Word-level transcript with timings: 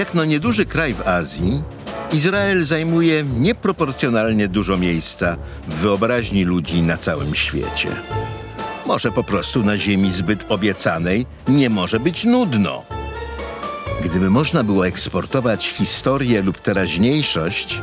Jak 0.00 0.14
no 0.14 0.24
nieduży 0.24 0.66
kraj 0.66 0.94
w 0.94 1.08
Azji, 1.08 1.62
Izrael 2.12 2.62
zajmuje 2.62 3.24
nieproporcjonalnie 3.38 4.48
dużo 4.48 4.76
miejsca 4.76 5.36
w 5.68 5.74
wyobraźni 5.74 6.44
ludzi 6.44 6.82
na 6.82 6.96
całym 6.96 7.34
świecie. 7.34 7.88
Może 8.86 9.12
po 9.12 9.24
prostu 9.24 9.62
na 9.62 9.76
ziemi 9.76 10.12
zbyt 10.12 10.44
obiecanej 10.48 11.26
nie 11.48 11.70
może 11.70 12.00
być 12.00 12.24
nudno. 12.24 12.82
Gdyby 14.04 14.30
można 14.30 14.64
było 14.64 14.86
eksportować 14.86 15.68
historię 15.68 16.42
lub 16.42 16.58
teraźniejszość, 16.58 17.82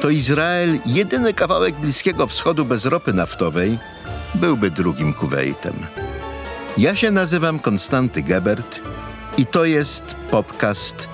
to 0.00 0.10
Izrael, 0.10 0.78
jedyny 0.86 1.32
kawałek 1.32 1.74
Bliskiego 1.74 2.26
Wschodu 2.26 2.64
bez 2.64 2.84
ropy 2.84 3.12
naftowej, 3.12 3.78
byłby 4.34 4.70
drugim 4.70 5.12
Kuwejtem. 5.12 5.74
Ja 6.78 6.94
się 6.94 7.10
nazywam 7.10 7.58
Konstanty 7.58 8.22
Gebert 8.22 8.80
i 9.38 9.46
to 9.46 9.64
jest 9.64 10.16
podcast 10.30 11.13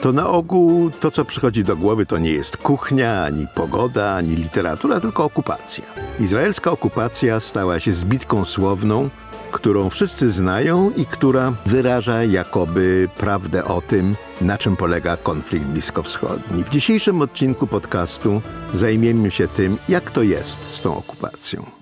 to 0.00 0.12
na 0.12 0.28
ogół 0.28 0.90
to, 0.90 1.10
co 1.10 1.24
przychodzi 1.24 1.64
do 1.64 1.76
głowy, 1.76 2.06
to 2.06 2.18
nie 2.18 2.32
jest 2.32 2.56
kuchnia, 2.56 3.24
ani 3.24 3.46
pogoda, 3.54 4.14
ani 4.14 4.36
literatura, 4.36 5.00
tylko 5.00 5.24
okupacja. 5.24 5.84
Izraelska 6.20 6.70
okupacja 6.70 7.40
stała 7.40 7.80
się 7.80 7.92
zbitką 7.92 8.44
słowną, 8.44 9.10
którą 9.50 9.90
wszyscy 9.90 10.30
znają 10.30 10.90
i 10.96 11.06
która 11.06 11.52
wyraża 11.66 12.24
jakoby 12.24 13.08
prawdę 13.18 13.64
o 13.64 13.80
tym, 13.80 14.14
na 14.40 14.58
czym 14.58 14.76
polega 14.76 15.16
konflikt 15.16 15.66
bliskowschodni. 15.66 16.64
W 16.64 16.68
dzisiejszym 16.68 17.22
odcinku 17.22 17.66
podcastu 17.66 18.42
zajmiemy 18.72 19.30
się 19.30 19.48
tym, 19.48 19.78
jak 19.88 20.10
to 20.10 20.22
jest 20.22 20.72
z 20.72 20.80
tą 20.80 20.96
okupacją. 20.96 21.79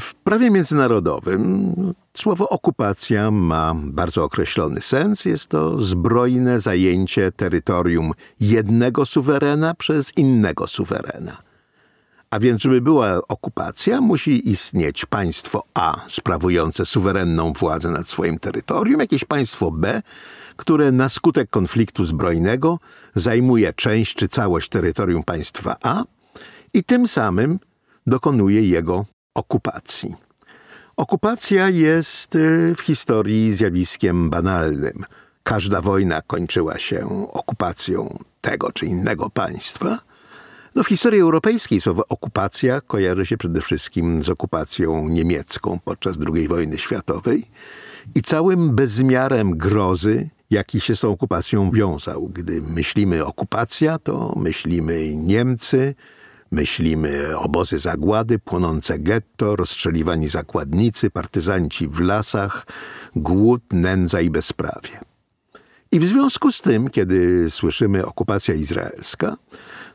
W 0.00 0.14
prawie 0.14 0.50
międzynarodowym 0.50 1.74
słowo 2.14 2.48
okupacja 2.48 3.30
ma 3.30 3.74
bardzo 3.74 4.24
określony 4.24 4.80
sens. 4.80 5.24
Jest 5.24 5.46
to 5.46 5.78
zbrojne 5.78 6.60
zajęcie 6.60 7.32
terytorium 7.32 8.12
jednego 8.40 9.06
suwerena 9.06 9.74
przez 9.74 10.12
innego 10.16 10.66
suwerena. 10.66 11.42
A 12.30 12.38
więc, 12.38 12.62
żeby 12.62 12.80
była 12.80 13.20
okupacja, 13.28 14.00
musi 14.00 14.50
istnieć 14.50 15.06
państwo 15.06 15.62
A 15.74 15.96
sprawujące 16.08 16.86
suwerenną 16.86 17.52
władzę 17.52 17.90
nad 17.90 18.08
swoim 18.08 18.38
terytorium, 18.38 19.00
jakieś 19.00 19.24
państwo 19.24 19.70
B, 19.70 20.02
które 20.56 20.92
na 20.92 21.08
skutek 21.08 21.50
konfliktu 21.50 22.04
zbrojnego 22.04 22.78
zajmuje 23.14 23.72
część 23.72 24.14
czy 24.14 24.28
całość 24.28 24.68
terytorium 24.68 25.22
państwa 25.22 25.76
A 25.82 26.04
i 26.72 26.84
tym 26.84 27.08
samym 27.08 27.58
dokonuje 28.06 28.68
jego 28.68 29.04
okupacji. 29.34 30.14
Okupacja 30.96 31.68
jest 31.68 32.34
y, 32.34 32.74
w 32.76 32.80
historii 32.80 33.52
zjawiskiem 33.52 34.30
banalnym. 34.30 35.04
Każda 35.42 35.80
wojna 35.80 36.22
kończyła 36.22 36.78
się 36.78 37.28
okupacją 37.32 38.18
tego 38.40 38.72
czy 38.72 38.86
innego 38.86 39.30
państwa. 39.30 39.98
No 40.74 40.84
w 40.84 40.88
historii 40.88 41.20
europejskiej 41.20 41.80
słowo 41.80 42.04
okupacja 42.08 42.80
kojarzy 42.80 43.26
się 43.26 43.36
przede 43.36 43.60
wszystkim 43.60 44.22
z 44.22 44.28
okupacją 44.28 45.08
niemiecką 45.08 45.78
podczas 45.84 46.16
II 46.34 46.48
wojny 46.48 46.78
światowej 46.78 47.44
i 48.14 48.22
całym 48.22 48.74
bezmiarem 48.74 49.58
grozy, 49.58 50.28
jaki 50.50 50.80
się 50.80 50.96
z 50.96 51.00
tą 51.00 51.10
okupacją 51.10 51.70
wiązał. 51.70 52.28
Gdy 52.28 52.60
myślimy 52.62 53.24
okupacja, 53.24 53.98
to 53.98 54.34
myślimy 54.36 55.14
Niemcy, 55.14 55.94
Myślimy 56.54 57.38
obozy 57.38 57.78
zagłady, 57.78 58.38
płonące 58.38 58.98
getto, 58.98 59.56
rozstrzeliwani 59.56 60.28
zakładnicy, 60.28 61.10
partyzanci 61.10 61.88
w 61.88 62.00
lasach, 62.00 62.66
głód, 63.16 63.62
nędza 63.72 64.20
i 64.20 64.30
bezprawie. 64.30 65.00
I 65.92 66.00
w 66.00 66.04
związku 66.04 66.52
z 66.52 66.60
tym, 66.60 66.90
kiedy 66.90 67.50
słyszymy 67.50 68.06
okupacja 68.06 68.54
izraelska, 68.54 69.36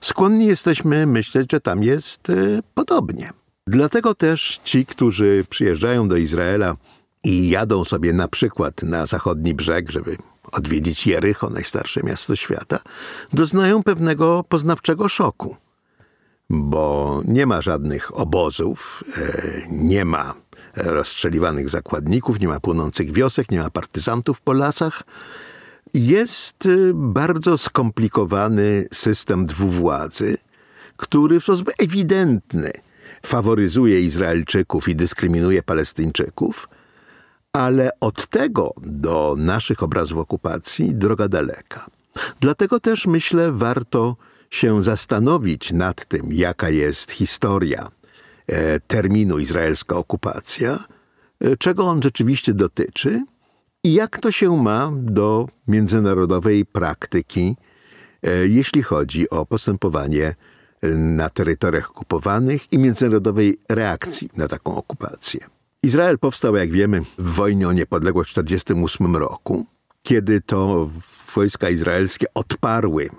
skłonni 0.02 0.46
jesteśmy 0.46 1.06
myśleć, 1.06 1.52
że 1.52 1.60
tam 1.60 1.84
jest 1.84 2.30
e, 2.30 2.34
podobnie. 2.74 3.30
Dlatego 3.68 4.16
też 4.16 4.62
ci, 4.64 4.86
którzy 4.86 5.46
przyjeżdżają 5.50 6.08
do 6.08 6.18
Izraela 6.18 6.76
i 7.24 7.50
jadą 7.50 7.86
sobie 7.86 8.14
na 8.14 8.28
przykład 8.28 8.84
na 8.84 9.06
zachodni 9.06 9.54
brzeg, 9.54 9.92
żeby 9.92 10.18
odwiedzić 10.52 11.08
Jericho, 11.08 11.50
najstarsze 11.50 12.02
miasto 12.04 12.36
świata, 12.36 12.80
doznają 13.34 13.84
pewnego 13.84 14.44
poznawczego 14.50 15.10
szoku 15.10 15.58
bo 16.50 17.22
nie 17.26 17.46
ma 17.46 17.62
żadnych 17.62 18.20
obozów, 18.20 19.04
e, 19.18 19.62
nie 19.72 20.06
ma 20.06 20.34
rozstrzeliwanych 20.76 21.70
zakładników, 21.70 22.40
nie 22.40 22.48
ma 22.48 22.60
płonących 22.60 23.12
wiosek, 23.12 23.52
nie 23.52 23.60
ma 23.60 23.70
partyzantów 23.70 24.42
po 24.42 24.54
lasach. 24.54 25.04
Jest 25.94 26.66
e, 26.66 26.70
bardzo 26.94 27.58
skomplikowany 27.58 28.88
system 28.94 29.46
dwuwładzy, 29.46 30.38
który 30.98 31.40
w 31.40 31.44
sposób 31.44 31.72
ewidentny 31.78 32.72
faworyzuje 33.26 34.02
Izraelczyków 34.02 34.90
i 34.90 34.96
dyskryminuje 34.96 35.64
Palestyńczyków, 35.64 36.70
ale 37.54 37.90
od 38.00 38.28
tego 38.28 38.74
do 38.82 39.36
naszych 39.38 39.84
obrazów 39.84 40.18
okupacji 40.18 40.96
droga 40.96 41.28
daleka. 41.28 41.86
Dlatego 42.40 42.80
też 42.80 43.08
myślę, 43.08 43.52
warto 43.52 44.16
się 44.50 44.84
zastanowić 44.84 45.72
nad 45.72 46.06
tym, 46.06 46.26
jaka 46.32 46.70
jest 46.70 47.12
historia 47.12 47.92
e, 48.48 48.80
terminu 48.80 49.40
izraelska 49.40 49.96
okupacja, 49.96 50.80
e, 51.42 51.58
czego 51.58 51.86
on 51.86 52.02
rzeczywiście 52.02 52.54
dotyczy 52.54 53.26
i 53.84 53.94
jak 53.94 54.20
to 54.20 54.32
się 54.32 54.64
ma 54.64 54.92
do 54.96 55.48
międzynarodowej 55.68 56.66
praktyki, 56.66 57.56
e, 58.24 58.48
jeśli 58.48 58.84
chodzi 58.84 59.30
o 59.30 59.46
postępowanie 59.46 60.36
na 60.96 61.30
terytoriach 61.30 61.90
okupowanych 61.92 62.74
i 62.74 62.78
międzynarodowej 62.78 63.58
reakcji 63.70 64.30
na 64.38 64.48
taką 64.48 64.76
okupację. 64.76 65.40
Izrael 65.84 66.20
powstał, 66.20 66.56
jak 66.56 66.72
wiemy, 66.72 67.02
w 67.18 67.34
wojnie 67.34 67.68
o 67.68 67.74
niepodległość 67.74 68.32
w 68.32 68.34
1948 68.34 69.16
roku, 69.16 69.66
kiedy 70.04 70.42
to 70.42 70.90
wojska 71.36 71.70
izraelskie 71.70 72.26
odparły 72.34 73.10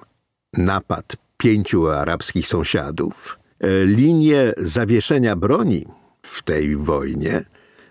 napad 0.58 1.16
pięciu 1.36 1.88
arabskich 1.88 2.48
sąsiadów. 2.48 3.38
E, 3.60 3.84
linie 3.84 4.52
zawieszenia 4.56 5.36
broni 5.36 5.86
w 6.22 6.42
tej 6.42 6.76
wojnie 6.76 7.44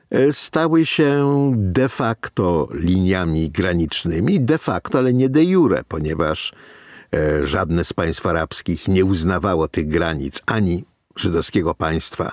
e, 0.10 0.34
stały 0.34 0.86
się 0.86 1.52
de 1.56 1.90
facto 1.90 2.68
liniami 2.74 3.50
granicznymi, 3.50 4.40
de 4.42 4.58
facto, 4.58 4.98
ale 4.98 5.14
nie 5.14 5.30
de 5.30 5.44
jure, 5.44 5.84
ponieważ 5.88 6.54
e, 7.14 7.48
żadne 7.48 7.84
z 7.84 7.94
państw 7.94 8.26
arabskich 8.26 8.88
nie 8.88 9.06
uznawało 9.06 9.68
tych 9.68 9.88
granic 9.88 10.42
ani 10.46 10.84
żydowskiego 11.16 11.76
państwa, 11.76 12.32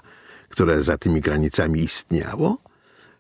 które 0.49 0.83
za 0.83 0.99
tymi 0.99 1.21
granicami 1.21 1.81
istniało. 1.81 2.59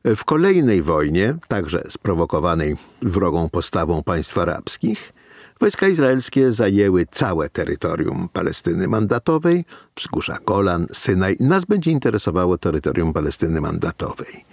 W 0.04 0.24
kolejnej 0.24 0.82
wojnie, 0.82 1.34
także 1.48 1.82
sprowokowanej 1.88 2.76
wrogą 3.02 3.48
postawą 3.48 4.02
państw 4.02 4.38
arabskich, 4.38 5.12
Wojska 5.60 5.88
izraelskie 5.88 6.52
zajęły 6.52 7.06
całe 7.10 7.48
terytorium 7.48 8.28
Palestyny 8.32 8.88
mandatowej, 8.88 9.64
wzgórza 9.96 10.38
Golan, 10.46 10.86
Synaj. 10.92 11.36
Nas 11.40 11.64
będzie 11.64 11.90
interesowało 11.90 12.58
terytorium 12.58 13.12
Palestyny 13.12 13.60
mandatowej. 13.60 14.44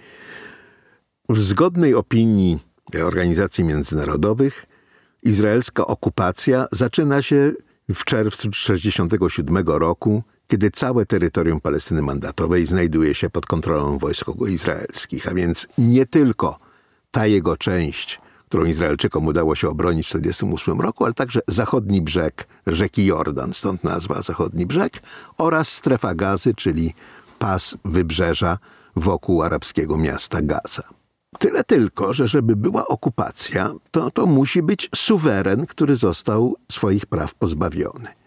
W 1.28 1.38
zgodnej 1.38 1.94
opinii 1.94 2.58
organizacji 3.02 3.64
międzynarodowych 3.64 4.66
izraelska 5.22 5.86
okupacja 5.86 6.66
zaczyna 6.72 7.22
się 7.22 7.52
w 7.94 8.04
czerwcu 8.04 8.50
1967 8.50 9.56
roku, 9.66 10.22
kiedy 10.46 10.70
całe 10.70 11.06
terytorium 11.06 11.60
Palestyny 11.60 12.02
mandatowej 12.02 12.66
znajduje 12.66 13.14
się 13.14 13.30
pod 13.30 13.46
kontrolą 13.46 13.98
wojsk 13.98 14.26
izraelskich, 14.48 15.28
a 15.28 15.34
więc 15.34 15.68
nie 15.78 16.06
tylko 16.06 16.58
ta 17.10 17.26
jego 17.26 17.56
część, 17.56 18.20
którą 18.54 18.66
Izraelczykom 18.66 19.26
udało 19.26 19.54
się 19.54 19.68
obronić 19.68 20.06
w 20.06 20.12
1948 20.12 20.80
roku, 20.80 21.04
ale 21.04 21.14
także 21.14 21.40
zachodni 21.48 22.02
brzeg 22.02 22.46
rzeki 22.66 23.06
Jordan, 23.06 23.52
stąd 23.52 23.84
nazwa 23.84 24.22
zachodni 24.22 24.66
brzeg, 24.66 25.02
oraz 25.38 25.68
strefa 25.68 26.14
gazy, 26.14 26.54
czyli 26.54 26.94
pas 27.38 27.76
wybrzeża 27.84 28.58
wokół 28.96 29.42
arabskiego 29.42 29.96
miasta 29.96 30.42
Gaza. 30.42 30.82
Tyle 31.38 31.64
tylko, 31.64 32.12
że 32.12 32.28
żeby 32.28 32.56
była 32.56 32.86
okupacja, 32.86 33.70
to, 33.90 34.10
to 34.10 34.26
musi 34.26 34.62
być 34.62 34.90
suweren, 34.94 35.66
który 35.66 35.96
został 35.96 36.56
swoich 36.72 37.06
praw 37.06 37.34
pozbawiony. 37.34 38.23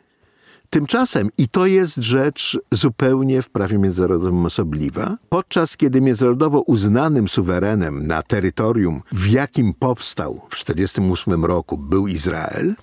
Tymczasem, 0.69 1.29
i 1.37 1.47
to 1.47 1.65
jest 1.65 1.95
rzecz 1.95 2.59
zupełnie 2.71 3.41
w 3.41 3.49
prawie 3.49 3.77
międzynarodowym 3.77 4.45
osobliwa, 4.45 5.17
podczas 5.29 5.77
kiedy 5.77 6.01
międzynarodowo 6.01 6.61
uznanym 6.61 7.27
suwerenem 7.27 8.07
na 8.07 8.23
terytorium, 8.23 9.01
w 9.11 9.27
jakim 9.27 9.73
powstał 9.73 10.33
w 10.33 10.65
1948 10.65 11.45
roku, 11.45 11.77
był 11.77 12.07
Izrael, 12.07 12.75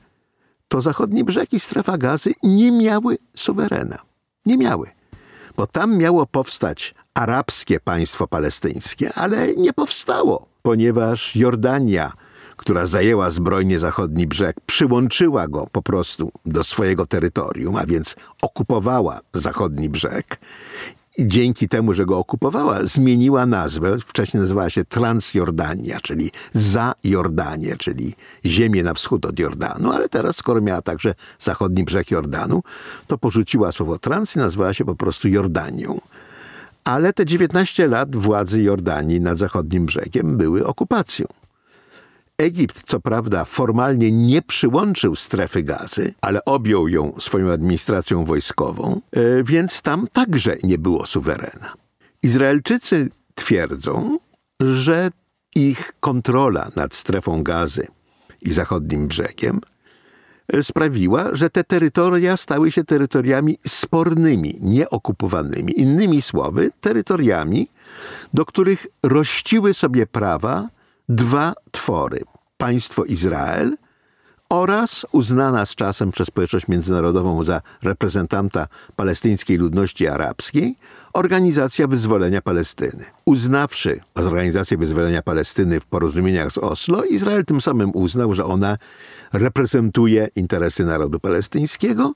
to 0.69 0.81
zachodni 0.81 1.25
brzeg 1.25 1.53
i 1.53 1.61
strefa 1.61 1.99
gazy 1.99 2.33
nie 2.43 2.73
miały 2.73 3.19
suwerena. 3.37 3.99
Nie 4.47 4.59
miały. 4.59 4.91
Bo 5.57 5.67
tam 5.67 5.97
miało 5.99 6.27
powstać 6.27 6.95
arabskie 7.15 7.81
państwo 7.81 8.27
palestyńskie, 8.27 9.13
ale 9.15 9.55
nie 9.55 9.73
powstało, 9.73 10.47
ponieważ 10.63 11.37
Jordania 11.37 12.13
która 12.57 12.87
zajęła 12.87 13.31
zbrojnie 13.31 13.79
zachodni 13.79 14.27
brzeg, 14.27 14.57
przyłączyła 14.67 15.49
go 15.49 15.67
po 15.73 15.83
prostu 15.83 16.33
do 16.47 16.65
swojego 16.65 17.07
terytorium, 17.07 17.77
a 17.77 17.87
więc 17.87 18.17
okupowała 18.43 19.21
zachodni 19.35 19.89
brzeg. 19.89 20.39
I 21.19 21.29
dzięki 21.29 21.69
temu, 21.69 21.95
że 21.95 22.07
go 22.07 22.19
okupowała, 22.19 22.83
zmieniła 22.83 23.47
nazwę. 23.47 23.97
Wcześniej 24.07 24.41
nazywała 24.41 24.71
się 24.71 24.85
Transjordania, 24.85 26.01
czyli 26.01 26.31
za 26.53 26.95
Jordanię, 27.05 27.77
czyli 27.77 28.15
ziemię 28.47 28.83
na 28.83 28.95
wschód 28.95 29.27
od 29.27 29.39
Jordanu, 29.39 29.93
ale 29.93 30.09
teraz, 30.09 30.37
skoro 30.37 30.61
miała 30.61 30.83
także 30.83 31.15
zachodni 31.39 31.85
brzeg 31.85 32.11
Jordanu, 32.11 32.63
to 33.07 33.19
porzuciła 33.19 33.73
słowo 33.73 33.99
trans 33.99 34.37
i 34.37 34.39
nazwała 34.39 34.73
się 34.73 34.85
po 34.85 34.95
prostu 34.95 35.29
Jordanią. 35.29 36.01
Ale 36.85 37.13
te 37.13 37.27
19 37.27 37.89
lat 37.89 38.17
władzy 38.17 38.63
Jordanii 38.63 39.21
nad 39.21 39.39
zachodnim 39.39 39.87
brzegiem 39.87 40.37
były 40.37 40.67
okupacją. 40.67 41.27
Egipt, 42.39 42.83
co 42.83 43.01
prawda, 43.01 43.45
formalnie 43.45 44.13
nie 44.13 44.43
przyłączył 44.43 45.17
strefy 45.17 45.63
gazy, 45.63 46.15
ale 46.21 46.45
objął 46.45 46.89
ją 46.89 47.13
swoją 47.19 47.53
administracją 47.53 48.25
wojskową, 48.25 49.01
e, 49.13 49.45
więc 49.45 49.83
tam 49.83 50.07
także 50.13 50.57
nie 50.63 50.79
było 50.79 51.07
suwerena. 51.07 51.75
Izraelczycy 52.23 53.11
twierdzą, 53.35 54.19
że 54.61 55.11
ich 55.55 55.93
kontrola 56.01 56.71
nad 56.77 56.95
strefą 56.95 57.43
gazy 57.43 57.87
i 58.43 58.53
zachodnim 58.53 59.07
brzegiem 59.07 59.61
e, 60.53 60.63
sprawiła, 60.63 61.29
że 61.33 61.51
te 61.51 61.65
terytoria 61.65 62.37
stały 62.37 62.73
się 62.73 62.85
terytoriami 62.85 63.59
spornymi, 63.67 64.59
nieokupowanymi. 64.61 65.81
Innymi 65.81 66.23
słowy, 66.23 66.71
terytoriami, 66.81 67.69
do 68.35 68.45
których 68.45 68.87
rościły 69.03 69.75
sobie 69.75 70.07
prawa 70.07 70.74
dwa 71.09 71.55
twory: 71.73 72.21
państwo 72.57 73.05
Izrael 73.05 73.77
oraz 74.49 75.07
uznana 75.13 75.67
z 75.67 75.75
czasem 75.75 76.11
przez 76.11 76.29
społeczność 76.29 76.69
międzynarodową 76.69 77.45
za 77.45 77.61
reprezentanta 77.83 78.67
palestyńskiej 78.97 79.57
ludności 79.57 80.09
arabskiej 80.09 80.77
Organizacja 81.13 81.87
Wyzwolenia 81.87 82.43
Palestyny. 82.43 83.05
Uznawszy 83.25 84.01
Organizację 84.15 84.77
Wyzwolenia 84.77 85.23
Palestyny 85.23 85.81
w 85.81 85.87
porozumieniach 85.87 86.53
z 86.53 86.59
Oslo, 86.59 87.05
Izrael 87.05 87.45
tym 87.45 87.61
samym 87.61 87.91
uznał, 87.95 88.35
że 88.35 88.45
ona 88.45 88.79
reprezentuje 89.33 90.29
interesy 90.37 90.85
narodu 90.85 91.21
palestyńskiego 91.21 92.15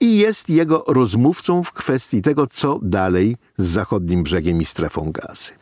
i 0.00 0.18
jest 0.18 0.50
jego 0.50 0.84
rozmówcą 0.88 1.64
w 1.64 1.72
kwestii 1.72 2.22
tego, 2.22 2.46
co 2.46 2.78
dalej 2.82 3.36
z 3.58 3.66
zachodnim 3.66 4.22
brzegiem 4.22 4.60
i 4.60 4.64
strefą 4.64 5.12
gazy. 5.12 5.52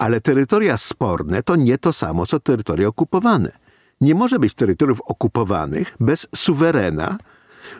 Ale 0.00 0.20
terytoria 0.20 0.76
sporne 0.76 1.42
to 1.42 1.56
nie 1.56 1.78
to 1.78 1.92
samo, 1.92 2.26
co 2.26 2.40
terytoria 2.40 2.88
okupowane. 2.88 3.52
Nie 4.00 4.14
może 4.14 4.38
być 4.38 4.54
terytoriów 4.54 5.00
okupowanych 5.00 5.96
bez 6.00 6.26
suwerena, 6.34 7.18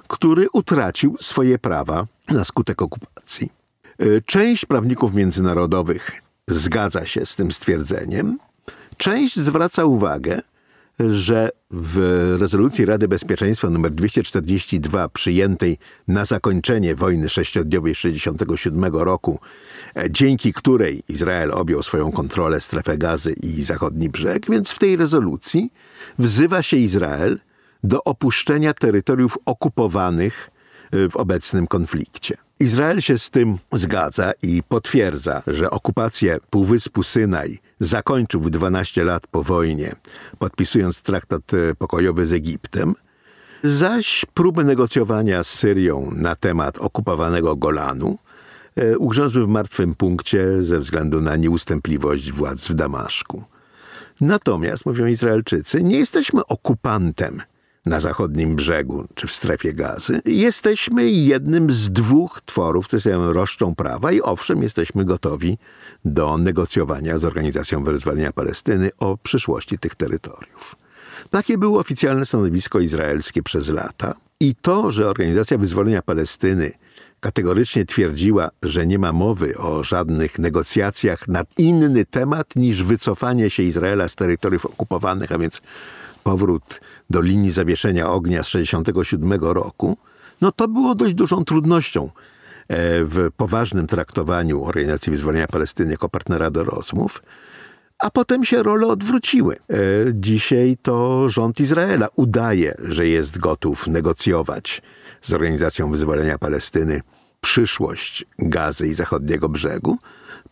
który 0.09 0.51
utracił 0.53 1.17
swoje 1.21 1.59
prawa 1.59 2.07
na 2.29 2.45
skutek 2.45 2.83
okupacji. 2.83 3.53
E, 3.99 4.21
część 4.21 4.67
prawników 4.67 5.15
międzynarodowych 5.15 6.23
zgadza 6.49 7.07
się 7.07 7.27
z 7.27 7.37
tym 7.37 7.53
stwierdzeniem, 7.53 8.39
część 8.97 9.37
zwraca 9.37 9.85
uwagę, 9.85 10.41
że 11.11 11.51
w 11.71 11.99
rezolucji 12.41 12.85
Rady 12.85 13.09
Bezpieczeństwa 13.09 13.69
nr 13.69 13.91
242 13.91 15.09
przyjętej 15.09 15.79
na 16.09 16.25
zakończenie 16.25 16.95
wojny 16.95 17.29
sześciodniowej 17.29 17.95
1967 17.95 18.85
roku, 18.97 19.41
e, 19.97 20.11
dzięki 20.11 20.53
której 20.53 21.03
Izrael 21.09 21.51
objął 21.51 21.83
swoją 21.83 22.13
kontrolę 22.13 22.61
strefę 22.61 22.99
gazy 22.99 23.33
i 23.43 23.63
zachodni 23.63 24.09
brzeg, 24.09 24.51
więc 24.51 24.71
w 24.71 24.79
tej 24.79 24.97
rezolucji 24.97 25.73
wzywa 26.19 26.63
się 26.63 26.77
Izrael 26.77 27.39
do 27.85 28.05
opuszczenia 28.05 28.75
terytoriów 28.75 29.39
okupowanych 29.47 30.51
w 30.93 31.17
obecnym 31.17 31.67
konflikcie. 31.67 32.37
Izrael 32.61 33.01
się 33.01 33.19
z 33.19 33.31
tym 33.31 33.59
zgadza 33.73 34.33
i 34.43 34.63
potwierdza, 34.63 35.43
że 35.47 35.71
okupację 35.71 36.39
Półwyspu 36.51 37.03
Synaj 37.03 37.59
zakończył 37.79 38.51
12 38.51 39.05
lat 39.05 39.27
po 39.27 39.43
wojnie, 39.43 39.93
podpisując 40.39 41.03
traktat 41.03 41.55
e, 41.55 41.75
pokojowy 41.75 42.27
z 42.27 42.33
Egiptem, 42.33 42.95
zaś 43.63 44.25
próby 44.35 44.65
negocjowania 44.65 45.43
z 45.43 45.49
Syrią 45.49 46.11
na 46.13 46.37
temat 46.37 46.79
okupowanego 46.79 47.57
Golanu 47.57 48.19
e, 48.77 48.99
ugrzęzły 48.99 49.47
w 49.47 49.49
martwym 49.49 49.95
punkcie 49.95 50.63
ze 50.63 50.79
względu 50.79 51.21
na 51.21 51.37
nieustępliwość 51.37 52.33
władz 52.33 52.69
w 52.69 52.75
Damaszku. 52.75 53.45
Natomiast, 54.21 54.87
mówią 54.87 55.07
Izraelczycy, 55.07 55.83
nie 55.83 55.99
jesteśmy 55.99 56.47
okupantem 56.47 57.43
na 57.87 58.01
zachodnim 58.01 58.57
brzegu 58.57 59.05
czy 59.15 59.27
w 59.27 59.33
strefie 59.33 59.75
gazy. 59.75 60.21
Jesteśmy 60.25 61.11
jednym 61.11 61.71
z 61.71 61.91
dwóch 61.91 62.41
tworów, 62.45 62.87
które 62.87 63.03
się 63.03 63.33
roszczą 63.33 63.75
prawa 63.75 64.13
i 64.13 64.21
owszem, 64.21 64.63
jesteśmy 64.63 65.05
gotowi 65.05 65.59
do 66.05 66.39
negocjowania 66.39 67.19
z 67.19 67.25
Organizacją 67.25 67.85
Wyzwolenia 67.85 68.33
Palestyny 68.33 68.91
o 68.99 69.17
przyszłości 69.17 69.79
tych 69.79 69.95
terytoriów. 69.95 70.77
Takie 71.31 71.59
było 71.59 71.81
oficjalne 71.81 72.27
stanowisko 72.27 72.81
izraelskie 72.81 73.43
przez 73.43 73.69
lata 73.69 74.15
i 74.41 74.55
to, 74.55 74.91
że 74.91 75.09
Organizacja 75.09 75.59
Wyzwolenia 75.59 76.03
Palestyny 76.03 76.73
kategorycznie 77.21 77.85
twierdziła, 77.85 78.51
że 78.63 78.87
nie 78.87 78.99
ma 78.99 79.13
mowy 79.13 79.59
o 79.59 79.85
żadnych 79.85 80.39
negocjacjach 80.39 81.29
na 81.29 81.43
inny 81.59 82.05
temat 82.05 82.57
niż 82.57 82.83
wycofanie 82.83 83.51
się 83.51 83.63
Izraela 83.63 84.09
z 84.09 84.15
terytoriów 84.15 84.67
okupowanych, 84.67 85.33
a 85.33 85.39
więc 85.39 85.61
powrót 86.21 86.81
do 87.11 87.21
linii 87.21 87.51
zawieszenia 87.51 88.11
ognia 88.13 88.43
z 88.43 88.47
1967 88.47 89.53
roku, 89.53 89.97
no 90.41 90.53
to 90.53 90.69
było 90.69 90.95
dość 90.95 91.15
dużą 91.15 91.45
trudnością 91.45 92.05
e, 92.05 92.11
w 93.05 93.31
poważnym 93.37 93.87
traktowaniu 93.87 94.65
Organizacji 94.65 95.13
Wyzwolenia 95.13 95.47
Palestyny 95.47 95.91
jako 95.91 96.09
partnera 96.09 96.51
do 96.51 96.65
rozmów. 96.65 97.23
A 97.99 98.11
potem 98.11 98.45
się 98.45 98.63
role 98.63 98.87
odwróciły. 98.87 99.57
E, 99.57 99.77
dzisiaj 100.15 100.77
to 100.83 101.29
rząd 101.29 101.61
Izraela 101.61 102.09
udaje, 102.17 102.75
że 102.79 103.09
jest 103.09 103.39
gotów 103.39 103.87
negocjować 103.87 104.83
z 105.21 105.33
Organizacją 105.33 105.91
Wyzwolenia 105.91 106.39
Palestyny 106.39 107.01
przyszłość 107.41 108.25
Gazy 108.39 108.89
i 108.89 108.95
Zachodniego 108.95 109.49
Brzegu, 109.49 109.99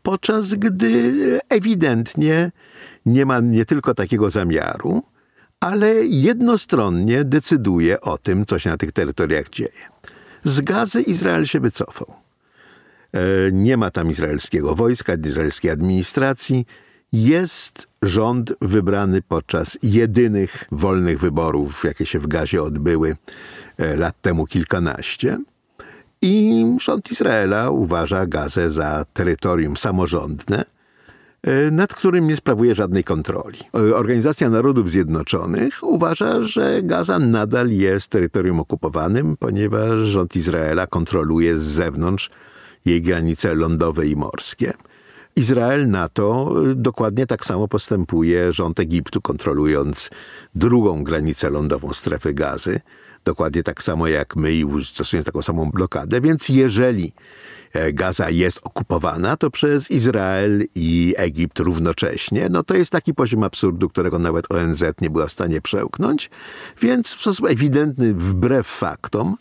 podczas 0.02 0.54
gdy 0.54 1.40
ewidentnie 1.48 2.52
nie 3.06 3.26
ma 3.26 3.40
nie 3.40 3.64
tylko 3.64 3.94
takiego 3.94 4.30
zamiaru, 4.30 5.02
ale 5.60 5.94
jednostronnie 6.04 7.24
decyduje 7.24 8.00
o 8.00 8.18
tym, 8.18 8.46
co 8.46 8.58
się 8.58 8.70
na 8.70 8.76
tych 8.76 8.92
terytoriach 8.92 9.48
dzieje. 9.48 9.88
Z 10.44 10.60
Gazy 10.60 11.02
Izrael 11.02 11.44
się 11.44 11.60
wycofał. 11.60 12.14
E, 13.12 13.20
nie 13.52 13.76
ma 13.76 13.90
tam 13.90 14.10
izraelskiego 14.10 14.74
wojska, 14.74 15.14
izraelskiej 15.26 15.70
administracji. 15.70 16.66
Jest 17.12 17.88
rząd 18.02 18.52
wybrany 18.60 19.22
podczas 19.22 19.78
jedynych 19.82 20.64
wolnych 20.72 21.20
wyborów, 21.20 21.84
jakie 21.84 22.06
się 22.06 22.18
w 22.18 22.26
Gazie 22.26 22.62
odbyły 22.62 23.16
e, 23.78 23.96
lat 23.96 24.20
temu 24.20 24.46
kilkanaście. 24.46 25.38
I 26.22 26.64
rząd 26.80 27.10
Izraela 27.12 27.70
uważa 27.70 28.26
Gazę 28.26 28.70
za 28.70 29.04
terytorium 29.12 29.76
samorządne, 29.76 30.64
nad 31.70 31.94
którym 31.94 32.26
nie 32.26 32.36
sprawuje 32.36 32.74
żadnej 32.74 33.04
kontroli. 33.04 33.58
E, 33.74 33.96
Organizacja 33.96 34.50
Narodów 34.50 34.90
Zjednoczonych 34.90 35.82
uważa, 35.82 36.42
że 36.42 36.82
Gaza 36.82 37.18
nadal 37.18 37.70
jest 37.70 38.08
terytorium 38.08 38.60
okupowanym, 38.60 39.36
ponieważ 39.36 39.98
rząd 39.98 40.36
Izraela 40.36 40.86
kontroluje 40.86 41.58
z 41.58 41.62
zewnątrz 41.62 42.30
jej 42.84 43.02
granice 43.02 43.54
lądowe 43.54 44.06
i 44.06 44.16
morskie. 44.16 44.72
Izrael 45.36 45.90
na 45.90 46.08
to 46.08 46.54
dokładnie 46.74 47.26
tak 47.26 47.44
samo 47.44 47.68
postępuje 47.68 48.52
rząd 48.52 48.80
Egiptu, 48.80 49.20
kontrolując 49.20 50.10
drugą 50.54 51.04
granicę 51.04 51.50
lądową 51.50 51.92
strefy 51.92 52.34
gazy, 52.34 52.80
dokładnie 53.24 53.62
tak 53.62 53.82
samo 53.82 54.08
jak 54.08 54.36
my 54.36 54.52
i 54.52 54.64
stosują 54.84 55.22
taką 55.22 55.42
samą 55.42 55.70
blokadę, 55.70 56.20
więc 56.20 56.48
jeżeli 56.48 57.04
e, 57.06 57.12
Gaza 57.92 58.30
jest 58.30 58.60
okupowana, 58.64 59.36
to 59.36 59.50
przez 59.50 59.90
Izrael 59.90 60.64
i 60.74 61.14
Egipt 61.16 61.58
równocześnie, 61.58 62.48
no 62.50 62.62
to 62.62 62.74
jest 62.74 62.90
taki 62.90 63.14
poziom 63.14 63.42
absurdu, 63.42 63.88
którego 63.88 64.18
nawet 64.18 64.52
ONZ 64.52 64.84
nie 65.00 65.10
była 65.10 65.26
w 65.26 65.32
stanie 65.32 65.60
przełknąć, 65.60 66.30
więc 66.82 67.14
w 67.14 67.20
sposób 67.20 67.46
ewidentny, 67.46 68.14
wbrew 68.14 68.66
faktom, 68.66 69.36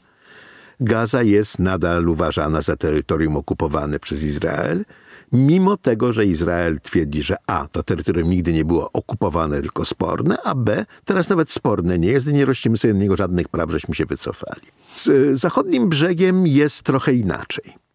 Gaza 0.80 1.24
jest 1.24 1.60
nadal 1.60 2.10
uważana 2.10 2.62
za 2.62 2.76
terytorium 2.76 3.38
okupowane 3.38 4.00
przez 4.00 4.24
Izrael, 4.24 4.86
mimo 5.32 5.78
tego, 5.78 6.14
że 6.14 6.26
Izrael 6.26 6.80
twierdzi, 6.82 7.24
że 7.24 7.36
A, 7.48 7.68
to 7.68 7.84
terytorium 7.84 8.30
nigdy 8.30 8.54
nie 8.54 8.66
było 8.66 8.92
okupowane, 8.92 9.62
tylko 9.62 9.86
sporne, 9.86 10.38
a 10.44 10.56
B, 10.56 10.86
teraz 11.06 11.30
nawet 11.30 11.52
sporne 11.52 12.00
nie 12.00 12.08
jest 12.08 12.28
nie 12.28 12.46
rościmy 12.46 12.78
sobie 12.78 12.94
do 12.94 13.00
niego 13.00 13.18
żadnych 13.18 13.48
praw, 13.48 13.72
żeśmy 13.72 13.96
się 13.96 14.06
wycofali. 14.06 14.68
Z 14.96 15.38
zachodnim 15.40 15.90
brzegiem 15.90 16.48
jest 16.48 16.84
trochę 16.84 17.14
inaczej. 17.14 17.87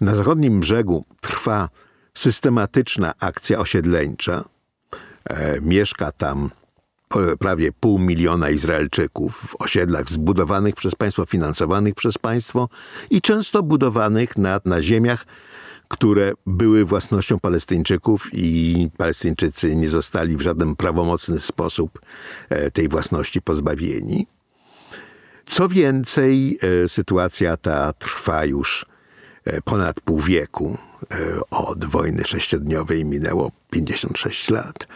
Na 0.00 0.16
zachodnim 0.16 0.60
brzegu 0.60 1.04
trwa 1.20 1.68
systematyczna 2.14 3.14
akcja 3.20 3.58
osiedleńcza. 3.58 4.44
E, 5.24 5.60
mieszka 5.60 6.12
tam 6.12 6.50
prawie 7.38 7.72
pół 7.72 7.98
miliona 7.98 8.50
Izraelczyków 8.50 9.36
w 9.48 9.62
osiedlach 9.62 10.10
zbudowanych 10.10 10.74
przez 10.74 10.94
państwo, 10.94 11.26
finansowanych 11.26 11.94
przez 11.94 12.18
państwo 12.18 12.68
i 13.10 13.20
często 13.20 13.62
budowanych 13.62 14.38
na, 14.38 14.60
na 14.64 14.82
ziemiach, 14.82 15.26
które 15.88 16.32
były 16.46 16.84
własnością 16.84 17.40
Palestyńczyków 17.40 18.28
i 18.32 18.88
Palestyńczycy 18.96 19.76
nie 19.76 19.88
zostali 19.88 20.36
w 20.36 20.40
żaden 20.40 20.76
prawomocny 20.76 21.40
sposób 21.40 22.00
e, 22.48 22.70
tej 22.70 22.88
własności 22.88 23.42
pozbawieni. 23.42 24.26
Co 25.44 25.68
więcej, 25.68 26.58
e, 26.84 26.88
sytuacja 26.88 27.56
ta 27.56 27.92
trwa 27.92 28.44
już 28.44 28.86
e, 28.88 28.95
ponad 29.64 30.00
pół 30.00 30.20
wieku. 30.20 30.78
Od 31.50 31.84
wojny 31.84 32.24
sześciodniowej 32.24 33.04
minęło 33.04 33.50
56 33.70 34.50
lat. 34.50 34.86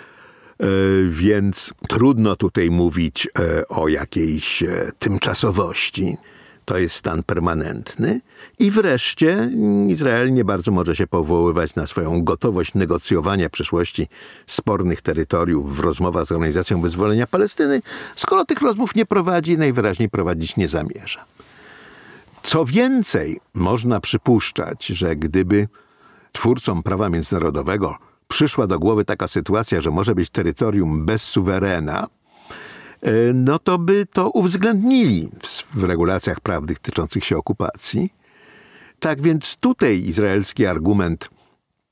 Więc 1.09 1.73
trudno 1.89 2.37
tutaj 2.37 2.71
mówić 2.71 3.29
o 3.69 3.89
jakiejś 3.89 4.65
tymczasowości 4.99 6.17
to 6.65 6.79
jest 6.79 6.95
stan 6.95 7.23
permanentny. 7.23 8.21
I 8.59 8.71
wreszcie 8.71 9.51
Izrael 9.89 10.33
nie 10.33 10.45
bardzo 10.45 10.71
może 10.71 10.97
się 10.97 11.07
powoływać 11.07 11.75
na 11.75 11.87
swoją 11.87 12.25
gotowość 12.25 12.75
negocjowania 12.75 13.51
przyszłości 13.51 14.09
spornych 14.47 15.03
terytoriów 15.03 15.77
w 15.77 15.81
rozmowach 15.81 16.27
z 16.27 16.33
Organizacją 16.33 16.81
Wyzwolenia 16.81 17.27
Palestyny, 17.27 17.83
skoro 18.17 18.45
tych 18.45 18.61
rozmów 18.61 18.95
nie 18.95 19.07
prowadzi, 19.07 19.59
najwyraźniej 19.59 20.11
prowadzić 20.11 20.57
nie 20.57 20.69
zamierza. 20.69 21.25
Co 22.43 22.65
więcej, 22.65 23.41
można 23.55 24.01
przypuszczać, 24.01 24.87
że 24.87 25.17
gdyby 25.17 25.69
twórcom 26.33 26.83
prawa 26.83 27.09
międzynarodowego 27.09 27.97
przyszła 28.29 28.67
do 28.67 28.79
głowy 28.79 29.05
taka 29.05 29.29
sytuacja, 29.29 29.81
że 29.81 29.91
może 29.91 30.15
być 30.15 30.31
terytorium 30.31 31.07
bez 31.07 31.23
suwerena, 31.23 32.07
E, 33.03 33.33
no 33.35 33.59
to 33.59 33.79
by 33.79 34.07
to 34.13 34.31
uwzględnili 34.31 35.29
w 35.75 35.85
regulacjach 35.85 36.41
prawnych 36.41 36.79
tyczących 36.79 37.25
się 37.25 37.37
okupacji. 37.37 38.13
Tak 39.01 39.23
więc 39.23 39.57
tutaj 39.57 39.99
izraelski 39.99 40.67
argument, 40.67 41.31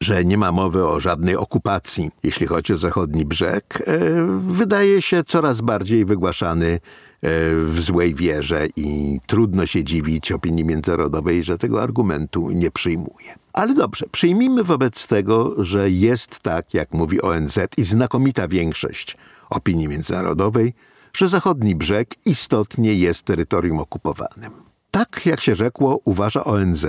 że 0.02 0.25
nie 0.25 0.38
ma 0.38 0.52
mowy 0.52 0.87
o 0.87 1.00
żadnej 1.00 1.37
okupacji, 1.37 2.11
jeśli 2.23 2.47
chodzi 2.47 2.73
o 2.73 2.76
zachodni 2.76 3.25
brzeg, 3.25 3.83
e, 3.87 3.99
wydaje 4.38 5.02
się 5.02 5.25
coraz 5.25 5.61
bardziej 5.61 6.05
wygłaszany 6.05 6.81
w 7.22 7.76
złej 7.80 8.14
wierze 8.14 8.66
i 8.76 9.20
trudno 9.26 9.66
się 9.66 9.84
dziwić 9.84 10.32
opinii 10.32 10.64
międzynarodowej, 10.64 11.44
że 11.44 11.58
tego 11.58 11.82
argumentu 11.82 12.50
nie 12.50 12.70
przyjmuje. 12.70 13.34
Ale 13.52 13.75
dobrze, 13.75 14.06
przyjmijmy 14.12 14.64
wobec 14.64 15.06
tego, 15.06 15.64
że 15.64 15.90
jest 15.90 16.40
tak, 16.40 16.75
jak 16.75 16.92
mówi 16.92 17.22
ONZ 17.22 17.58
i 17.76 17.84
znakomita 17.84 18.48
większość 18.48 19.16
opinii 19.50 19.88
międzynarodowej, 19.88 20.75
że 21.16 21.28
zachodni 21.28 21.76
brzeg 21.76 22.14
istotnie 22.25 22.94
jest 22.94 23.22
terytorium 23.22 23.78
okupowanym. 23.78 24.52
Tak 24.90 25.26
jak 25.26 25.40
się 25.40 25.56
rzekło, 25.56 26.00
uważa 26.04 26.44
ONZ, 26.44 26.87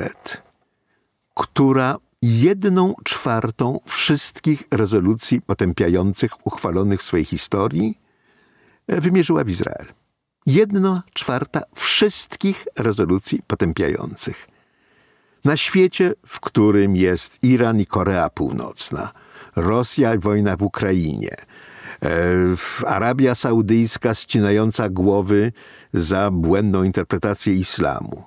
która 1.36 1.98
jedną 2.22 2.94
czwartą 3.04 3.80
wszystkich 3.86 4.64
rezolucji 4.72 5.42
potępiających 5.42 6.48
uchwalonych 6.48 7.00
w 7.00 7.04
swojej 7.04 7.26
historii 7.26 7.98
e, 8.88 9.02
wymierzyła 9.02 9.44
w 9.44 9.50
Izrael. 9.50 9.86
Jedna 10.50 11.04
czwarta 11.14 11.62
wszystkich 11.76 12.68
rezolucji 12.78 13.42
potępiających. 13.48 14.48
Na 15.46 15.58
świecie, 15.58 16.14
w 16.26 16.40
którym 16.40 16.96
jest 16.96 17.44
Iran 17.44 17.80
i 17.80 17.86
Korea 17.86 18.30
Północna, 18.30 19.12
Rosja 19.56 20.16
i 20.16 20.20
wojna 20.20 20.58
w 20.58 20.62
Ukrainie, 20.62 21.36
E, 22.06 22.88
Arabia 22.88 23.36
Saudyjska 23.36 24.14
ścinająca 24.14 24.90
głowy 24.90 25.52
za 25.94 26.32
błędną 26.32 26.84
interpretację 26.84 27.54
islamu. 27.54 28.24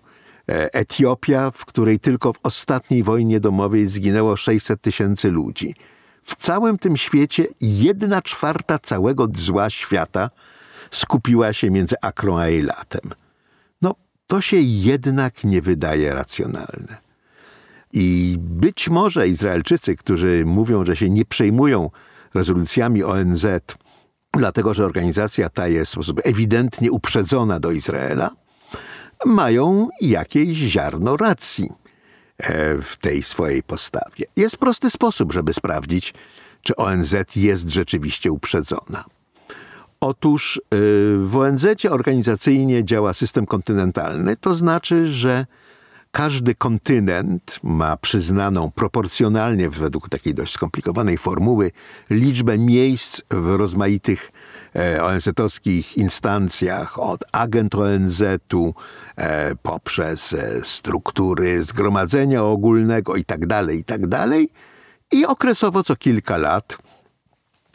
E, 0.48 0.74
Etiopia, 0.74 1.50
w 1.50 1.64
której 1.64 1.98
tylko 1.98 2.32
w 2.32 2.38
ostatniej 2.42 3.02
wojnie 3.02 3.40
domowej 3.40 3.86
zginęło 3.86 4.36
600 4.36 4.80
tysięcy 4.80 5.30
ludzi. 5.30 5.74
W 6.22 6.36
całym 6.36 6.78
tym 6.78 6.96
świecie 6.96 7.46
jedna 7.60 8.22
czwarta 8.22 8.78
całego 8.78 9.28
zła 9.34 9.70
świata 9.70 10.30
skupiła 10.92 11.52
się 11.52 11.70
między 11.70 11.96
Akrą 12.02 12.38
a 12.38 12.44
Eilatem. 12.44 13.10
No, 13.82 13.94
to 14.26 14.40
się 14.40 14.56
jednak 14.60 15.44
nie 15.44 15.62
wydaje 15.62 16.14
racjonalne. 16.14 16.98
I 17.92 18.36
być 18.38 18.88
może 18.88 19.28
Izraelczycy, 19.28 19.96
którzy 19.96 20.42
mówią, 20.46 20.84
że 20.84 20.96
się 20.96 21.10
nie 21.10 21.24
przejmują 21.24 21.90
rezolucjami 22.34 23.04
ONZ, 23.04 23.46
dlatego 24.32 24.74
że 24.74 24.84
organizacja 24.84 25.48
ta 25.48 25.68
jest 25.68 25.90
w 25.90 25.92
sposób 25.92 26.20
ewidentnie 26.24 26.92
uprzedzona 26.92 27.60
do 27.60 27.70
Izraela, 27.70 28.30
mają 29.26 29.88
jakieś 30.00 30.56
ziarno 30.56 31.16
racji 31.16 31.68
e, 32.38 32.78
w 32.82 32.96
tej 32.96 33.22
swojej 33.22 33.62
postawie. 33.62 34.24
Jest 34.36 34.56
prosty 34.56 34.90
sposób, 34.90 35.32
żeby 35.32 35.54
sprawdzić, 35.54 36.14
czy 36.62 36.76
ONZ 36.76 37.14
jest 37.36 37.68
rzeczywiście 37.68 38.32
uprzedzona. 38.32 39.04
Otóż 40.02 40.58
e, 40.58 40.76
w 41.18 41.36
ONZ 41.36 41.66
organizacyjnie 41.90 42.84
działa 42.84 43.12
system 43.12 43.46
kontynentalny, 43.46 44.36
to 44.36 44.54
znaczy, 44.54 45.08
że 45.08 45.46
każdy 46.10 46.54
kontynent 46.54 47.60
ma 47.62 47.96
przyznaną 47.96 48.70
proporcjonalnie, 48.70 49.70
według 49.70 50.08
takiej 50.08 50.34
dość 50.34 50.52
skomplikowanej 50.52 51.18
formuły, 51.18 51.70
liczbę 52.10 52.58
miejsc 52.58 53.22
w 53.30 53.46
rozmaitych 53.46 54.32
e, 54.76 55.04
ONZ-owskich 55.04 55.96
instancjach, 55.96 56.98
od 56.98 57.24
agent 57.32 57.74
ONZ-u 57.74 58.74
e, 59.16 59.54
poprzez 59.56 60.32
e, 60.32 60.64
struktury 60.64 61.62
zgromadzenia 61.62 62.44
ogólnego 62.44 63.16
itd., 63.16 63.46
tak 63.46 63.70
itd. 63.72 64.08
Tak 64.08 64.30
I 65.12 65.26
okresowo 65.26 65.82
co 65.82 65.96
kilka 65.96 66.36
lat 66.36 66.78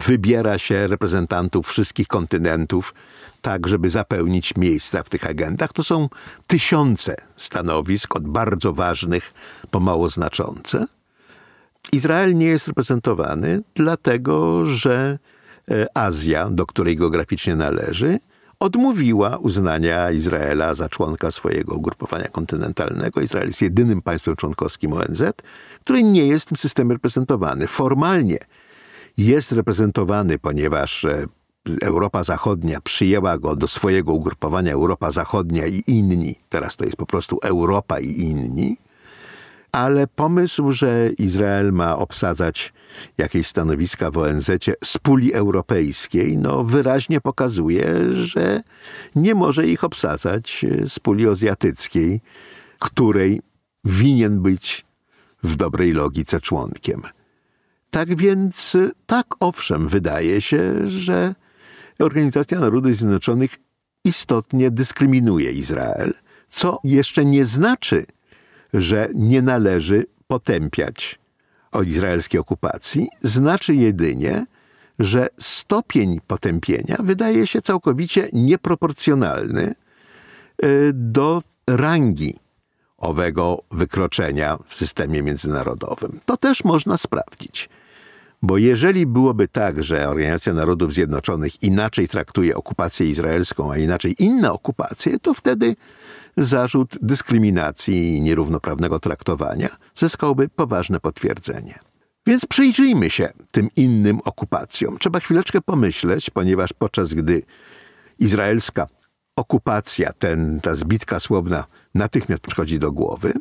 wybiera 0.05 0.57
się 0.57 0.87
reprezentantów 0.87 1.67
wszystkich 1.67 2.07
kontynentów 2.07 2.93
tak, 3.41 3.67
żeby 3.67 3.89
zapełnić 3.89 4.55
miejsca 4.55 5.03
w 5.03 5.09
tych 5.09 5.29
agendach. 5.29 5.73
To 5.73 5.83
są 5.83 6.09
tysiące 6.47 7.15
stanowisk, 7.35 8.15
od 8.15 8.27
bardzo 8.27 8.73
ważnych 8.73 9.33
po 9.71 9.79
mało 9.79 10.09
znaczące. 10.09 10.85
Izrael 11.91 12.35
nie 12.35 12.45
jest 12.45 12.67
reprezentowany, 12.67 13.61
dlatego 13.75 14.65
że 14.65 15.19
e, 15.71 15.97
Azja, 15.97 16.49
do 16.49 16.65
której 16.65 16.95
geograficznie 16.95 17.55
należy, 17.55 18.19
odmówiła 18.59 19.37
uznania 19.37 20.11
Izraela 20.11 20.73
za 20.73 20.89
członka 20.89 21.31
swojego 21.31 21.75
ugrupowania 21.75 22.27
kontynentalnego. 22.27 23.21
Izrael 23.21 23.47
jest 23.47 23.61
jedynym 23.61 24.01
państwem 24.01 24.35
członkowskim 24.35 24.93
ONZ, 24.93 25.23
który 25.83 26.03
nie 26.03 26.27
jest 26.27 26.45
w 26.45 26.47
tym 26.49 26.57
systemie 26.57 26.93
reprezentowany. 26.93 27.67
Formalnie 27.67 28.39
jest 29.17 29.51
reprezentowany, 29.51 30.39
ponieważ 30.39 31.05
e, 31.05 31.25
Europa 31.81 32.23
Zachodnia 32.23 32.81
przyjęła 32.81 33.37
go 33.37 33.55
do 33.55 33.67
swojego 33.67 34.13
ugrupowania 34.13 34.73
Europa 34.73 35.11
Zachodnia 35.11 35.67
i 35.67 35.83
inni, 35.87 36.35
teraz 36.49 36.75
to 36.75 36.85
jest 36.85 36.97
po 36.97 37.05
prostu 37.05 37.39
Europa 37.43 37.99
i 37.99 38.09
inni, 38.09 38.77
ale 39.71 40.07
pomysł, 40.07 40.71
że 40.71 41.09
Izrael 41.17 41.73
ma 41.73 41.97
obsadzać 41.97 42.73
jakieś 43.17 43.47
stanowiska 43.47 44.11
w 44.11 44.17
ONZ 44.17 44.51
z 44.83 44.97
puli 44.97 45.33
europejskiej, 45.33 46.37
no 46.37 46.63
wyraźnie 46.63 47.21
pokazuje, 47.21 48.15
że 48.15 48.63
nie 49.15 49.35
może 49.35 49.67
ich 49.67 49.83
obsadzać 49.83 50.65
z 50.85 50.99
puli 50.99 51.27
azjatyckiej, 51.27 52.21
której 52.79 53.41
winien 53.83 54.41
być 54.41 54.85
w 55.43 55.55
dobrej 55.55 55.93
logice 55.93 56.41
członkiem. 56.41 57.01
Tak 57.89 58.15
więc, 58.15 58.77
tak 59.05 59.25
owszem, 59.39 59.87
wydaje 59.87 60.41
się, 60.41 60.87
że 60.87 61.35
Organizacja 61.99 62.59
Narodów 62.59 62.95
Zjednoczonych 62.95 63.51
istotnie 64.03 64.71
dyskryminuje 64.71 65.51
Izrael, 65.51 66.13
co 66.47 66.79
jeszcze 66.83 67.25
nie 67.25 67.45
znaczy, 67.45 68.05
że 68.73 69.09
nie 69.13 69.41
należy 69.41 70.05
potępiać 70.27 71.19
o 71.71 71.81
izraelskiej 71.83 72.39
okupacji, 72.39 73.07
znaczy 73.21 73.75
jedynie, 73.75 74.45
że 74.99 75.27
stopień 75.39 76.19
potępienia 76.27 76.95
wydaje 76.99 77.47
się 77.47 77.61
całkowicie 77.61 78.29
nieproporcjonalny 78.33 79.75
y, 80.63 80.91
do 80.93 81.43
rangi 81.67 82.35
owego 82.97 83.63
wykroczenia 83.71 84.57
w 84.65 84.75
systemie 84.75 85.23
międzynarodowym. 85.23 86.19
To 86.25 86.37
też 86.37 86.63
można 86.63 86.97
sprawdzić. 86.97 87.69
Bo 88.41 88.57
jeżeli 88.57 89.05
byłoby 89.05 89.47
tak, 89.47 89.83
że 89.83 90.09
Organizacja 90.09 90.53
Narodów 90.53 90.93
Zjednoczonych 90.93 91.63
inaczej 91.63 92.07
traktuje 92.07 92.55
okupację 92.55 93.09
izraelską, 93.09 93.71
a 93.71 93.77
inaczej 93.77 94.15
inne 94.19 94.51
okupacje, 94.51 95.19
to 95.19 95.33
wtedy 95.33 95.75
zarzut 96.37 96.95
dyskryminacji 97.01 98.15
i 98.15 98.21
nierównoprawnego 98.21 98.99
traktowania 98.99 99.69
zyskałby 99.95 100.49
poważne 100.49 100.99
potwierdzenie. 100.99 101.79
Więc 102.27 102.45
przyjrzyjmy 102.45 103.09
się 103.09 103.29
tym 103.51 103.69
innym 103.75 104.19
okupacjom. 104.25 104.97
Trzeba 104.97 105.19
chwileczkę 105.19 105.61
pomyśleć, 105.61 106.29
ponieważ 106.29 106.73
podczas 106.73 107.13
gdy 107.13 107.43
izraelska 108.19 108.87
okupacja, 109.35 110.13
ten, 110.13 110.59
ta 110.61 110.73
zbitka 110.73 111.19
słowna 111.19 111.65
natychmiast 111.95 112.41
przychodzi 112.41 112.79
do 112.79 112.91
głowy, 112.91 113.33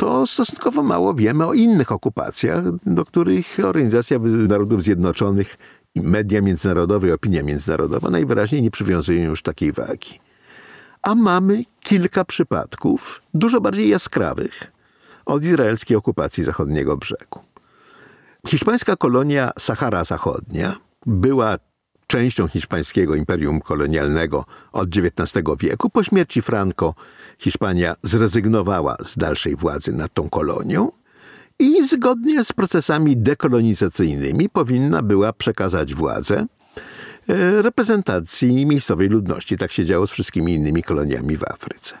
to 0.00 0.26
stosunkowo 0.26 0.82
mało 0.82 1.14
wiemy 1.14 1.46
o 1.46 1.54
innych 1.54 1.92
okupacjach, 1.92 2.64
do 2.86 3.04
których 3.04 3.46
Organizacja 3.64 4.18
Narodów 4.48 4.82
Zjednoczonych 4.82 5.56
i 5.94 6.00
media 6.00 6.40
międzynarodowe 6.40 7.08
i 7.08 7.12
opinia 7.12 7.42
międzynarodowa 7.42 8.10
najwyraźniej 8.10 8.62
nie 8.62 8.70
przywiązują 8.70 9.22
już 9.22 9.42
takiej 9.42 9.72
wagi. 9.72 10.20
A 11.02 11.14
mamy 11.14 11.64
kilka 11.80 12.24
przypadków, 12.24 13.22
dużo 13.34 13.60
bardziej 13.60 13.88
jaskrawych, 13.88 14.72
od 15.26 15.44
izraelskiej 15.44 15.96
okupacji 15.96 16.44
zachodniego 16.44 16.96
brzegu. 16.96 17.40
Hiszpańska 18.46 18.96
kolonia 18.96 19.50
Sahara 19.58 20.04
Zachodnia 20.04 20.76
była 21.06 21.58
częścią 22.10 22.48
hiszpańskiego 22.48 23.14
imperium 23.14 23.60
kolonialnego 23.60 24.44
od 24.72 24.88
XIX 24.96 25.44
wieku. 25.60 25.90
Po 25.90 26.02
śmierci 26.02 26.42
Franco 26.42 26.94
Hiszpania 27.38 27.96
zrezygnowała 28.02 28.96
z 29.04 29.16
dalszej 29.16 29.56
władzy 29.56 29.92
nad 29.92 30.14
tą 30.14 30.30
kolonią 30.30 30.92
i 31.58 31.86
zgodnie 31.86 32.44
z 32.44 32.52
procesami 32.52 33.16
dekolonizacyjnymi 33.16 34.48
powinna 34.48 35.02
była 35.02 35.32
przekazać 35.32 35.94
władzę 35.94 36.46
e, 37.28 37.62
reprezentacji 37.62 38.66
miejscowej 38.66 39.08
ludności. 39.08 39.56
Tak 39.56 39.72
się 39.72 39.84
działo 39.84 40.06
z 40.06 40.10
wszystkimi 40.10 40.54
innymi 40.54 40.82
koloniami 40.82 41.36
w 41.36 41.44
Afryce. 41.44 41.98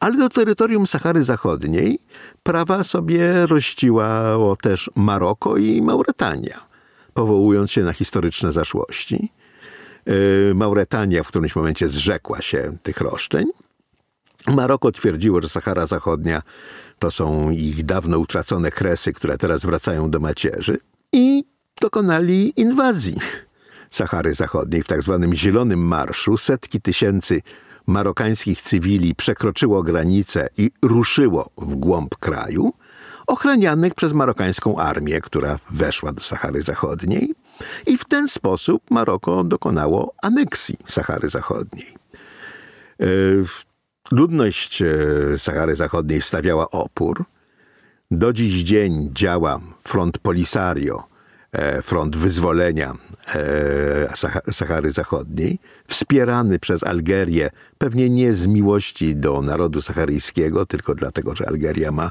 Ale 0.00 0.16
do 0.16 0.28
terytorium 0.28 0.86
Sahary 0.86 1.22
Zachodniej 1.22 1.98
prawa 2.42 2.82
sobie 2.82 3.46
rościło 3.46 4.56
też 4.62 4.90
Maroko 4.96 5.56
i 5.56 5.82
Mauretania, 5.82 6.60
powołując 7.14 7.70
się 7.70 7.82
na 7.82 7.92
historyczne 7.92 8.52
zaszłości. 8.52 9.32
E, 10.06 10.54
Mauretania 10.54 11.22
w 11.22 11.28
którymś 11.28 11.56
momencie 11.56 11.88
zrzekła 11.88 12.42
się 12.42 12.76
tych 12.82 13.00
roszczeń. 13.00 13.46
Maroko 14.46 14.92
twierdziło, 14.92 15.42
że 15.42 15.48
Sahara 15.48 15.86
Zachodnia 15.86 16.42
to 16.98 17.10
są 17.10 17.50
ich 17.50 17.84
dawno 17.84 18.18
utracone 18.18 18.70
kresy, 18.70 19.12
które 19.12 19.38
teraz 19.38 19.64
wracają 19.64 20.10
do 20.10 20.20
macierzy 20.20 20.78
i 21.12 21.44
dokonali 21.80 22.60
inwazji 22.60 23.16
Sahary 23.90 24.34
Zachodniej 24.34 24.82
w 24.82 24.86
tak 24.86 25.02
zwanym 25.02 25.34
Zielonym 25.34 25.86
Marszu. 25.86 26.36
Setki 26.36 26.80
tysięcy 26.80 27.42
marokańskich 27.86 28.62
cywili 28.62 29.14
przekroczyło 29.14 29.82
granicę 29.82 30.48
i 30.56 30.70
ruszyło 30.82 31.50
w 31.58 31.74
głąb 31.74 32.16
kraju, 32.16 32.72
ochranianych 33.26 33.94
przez 33.94 34.12
marokańską 34.12 34.78
armię, 34.78 35.20
która 35.20 35.58
weszła 35.70 36.12
do 36.12 36.20
Sahary 36.20 36.62
Zachodniej. 36.62 37.34
I 37.86 37.98
w 37.98 38.04
ten 38.04 38.28
sposób 38.28 38.90
Maroko 38.90 39.44
dokonało 39.44 40.14
aneksji 40.22 40.76
Sahary 40.86 41.28
Zachodniej. 41.28 41.94
E, 43.00 43.06
ludność 44.12 44.82
e, 44.82 44.88
Sahary 45.38 45.76
Zachodniej 45.76 46.22
stawiała 46.22 46.70
opór. 46.70 47.24
Do 48.10 48.32
dziś 48.32 48.62
dzień 48.62 49.10
działa 49.12 49.60
front 49.82 50.18
Polisario, 50.18 51.04
e, 51.52 51.82
front 51.82 52.16
wyzwolenia 52.16 52.94
Sahary 54.52 54.92
Zachodniej, 54.92 55.58
wspierany 55.88 56.58
przez 56.58 56.84
Algerię, 56.84 57.50
pewnie 57.78 58.10
nie 58.10 58.34
z 58.34 58.46
miłości 58.46 59.16
do 59.16 59.42
narodu 59.42 59.82
saharyjskiego, 59.82 60.66
tylko 60.66 60.94
dlatego, 60.94 61.36
że 61.36 61.48
Algeria 61.48 61.92
ma 61.92 62.10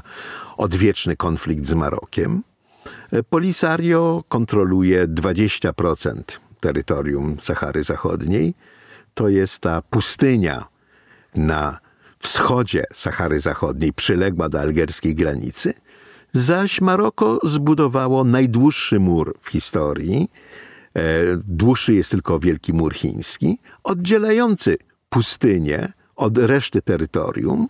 odwieczny 0.56 1.16
konflikt 1.16 1.64
z 1.64 1.74
Marokiem. 1.74 2.42
Polisario 3.22 4.24
kontroluje 4.28 5.08
20% 5.08 6.22
terytorium 6.60 7.36
Sahary 7.40 7.84
Zachodniej. 7.84 8.54
To 9.14 9.28
jest 9.28 9.58
ta 9.58 9.82
pustynia 9.82 10.64
na 11.34 11.78
wschodzie 12.18 12.84
Sahary 12.92 13.40
Zachodniej, 13.40 13.92
przyległa 13.92 14.48
do 14.48 14.60
algierskiej 14.60 15.14
granicy, 15.14 15.74
zaś 16.32 16.80
Maroko 16.80 17.38
zbudowało 17.44 18.24
najdłuższy 18.24 19.00
mur 19.00 19.34
w 19.40 19.48
historii. 19.48 20.30
E, 20.94 21.00
dłuższy 21.36 21.94
jest 21.94 22.10
tylko 22.10 22.38
Wielki 22.38 22.72
Mur 22.72 22.94
Chiński, 22.94 23.58
oddzielający 23.84 24.76
pustynię 25.08 25.92
od 26.16 26.38
reszty 26.38 26.82
terytorium 26.82 27.66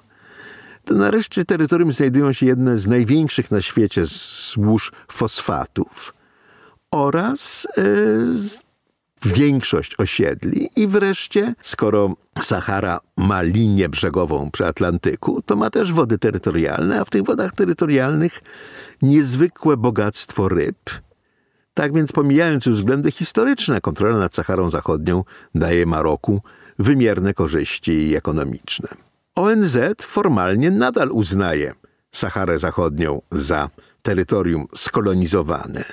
na 0.90 1.10
reszcie 1.10 1.44
terytorium 1.44 1.92
znajdują 1.92 2.32
się 2.32 2.46
jedne 2.46 2.78
z 2.78 2.86
największych 2.86 3.50
na 3.50 3.62
świecie 3.62 4.02
złóż 4.06 4.92
fosfatów 5.08 6.14
oraz 6.90 7.68
yy, 7.76 8.66
większość 9.24 9.94
osiedli 9.98 10.70
i 10.76 10.86
wreszcie, 10.86 11.54
skoro 11.62 12.16
Sahara 12.42 13.00
ma 13.16 13.42
linię 13.42 13.88
brzegową 13.88 14.50
przy 14.50 14.66
Atlantyku, 14.66 15.42
to 15.42 15.56
ma 15.56 15.70
też 15.70 15.92
wody 15.92 16.18
terytorialne, 16.18 17.00
a 17.00 17.04
w 17.04 17.10
tych 17.10 17.22
wodach 17.22 17.52
terytorialnych 17.52 18.40
niezwykłe 19.02 19.76
bogactwo 19.76 20.48
ryb. 20.48 20.90
Tak 21.74 21.94
więc 21.94 22.12
pomijając 22.12 22.66
już 22.66 22.76
względy 22.76 23.10
historyczne, 23.10 23.80
kontrola 23.80 24.18
nad 24.18 24.34
Saharą 24.34 24.70
Zachodnią 24.70 25.24
daje 25.54 25.86
Maroku 25.86 26.42
wymierne 26.78 27.34
korzyści 27.34 28.16
ekonomiczne. 28.16 29.05
ONZ 29.36 29.78
formalnie 30.00 30.70
nadal 30.70 31.12
uznaje 31.12 31.74
Saharę 32.12 32.58
Zachodnią 32.58 33.22
za 33.30 33.70
terytorium 34.02 34.66
skolonizowane 34.74 35.84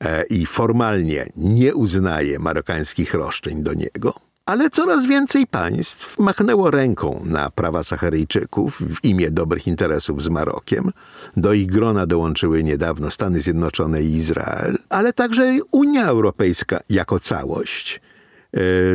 e, 0.00 0.22
i 0.22 0.46
formalnie 0.46 1.26
nie 1.36 1.74
uznaje 1.74 2.38
marokańskich 2.38 3.14
roszczeń 3.14 3.62
do 3.62 3.74
niego, 3.74 4.14
ale 4.46 4.70
coraz 4.70 5.06
więcej 5.06 5.46
państw 5.46 6.18
machnęło 6.18 6.70
ręką 6.70 7.22
na 7.24 7.50
prawa 7.50 7.84
Saharyjczyków 7.84 8.80
w 8.80 9.04
imię 9.04 9.30
dobrych 9.30 9.66
interesów 9.66 10.22
z 10.22 10.28
Marokiem. 10.28 10.90
Do 11.36 11.52
ich 11.52 11.66
grona 11.66 12.06
dołączyły 12.06 12.64
niedawno 12.64 13.10
Stany 13.10 13.40
Zjednoczone 13.40 14.02
i 14.02 14.14
Izrael, 14.14 14.78
ale 14.88 15.12
także 15.12 15.58
Unia 15.70 16.06
Europejska 16.06 16.80
jako 16.88 17.20
całość– 17.20 18.00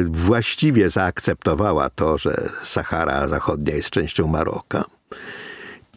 właściwie 0.10 0.90
zaakceptowała 0.90 1.90
to, 1.90 2.18
że 2.18 2.50
Sahara 2.64 3.28
Zachodnia 3.28 3.76
jest 3.76 3.90
częścią 3.90 4.28
Maroka. 4.28 4.86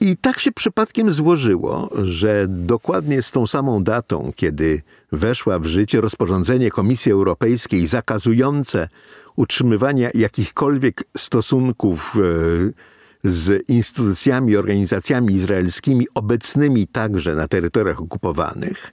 I 0.01 0.17
tak 0.17 0.41
się 0.41 0.53
przypadkiem 0.53 1.13
złożyło, 1.13 1.91
że 2.03 2.47
dokładnie 2.49 3.23
z 3.23 3.31
tą 3.31 3.47
samą 3.47 3.85
datą, 3.85 4.31
kiedy 4.37 4.83
weszła 5.13 5.59
w 5.59 5.67
życie 5.67 6.01
rozporządzenie 6.01 6.71
Komisji 6.71 7.13
Europejskiej 7.13 7.87
zakazujące 7.87 8.89
utrzymywania 9.37 10.11
jakichkolwiek 10.15 11.05
stosunków 11.17 12.17
e, 12.17 13.31
z 13.31 13.69
instytucjami 13.69 14.57
organizacjami 14.57 15.35
izraelskimi 15.35 16.07
obecnymi 16.15 16.87
także 16.87 17.35
na 17.35 17.49
terytoriach 17.49 18.01
okupowanych, 18.01 18.93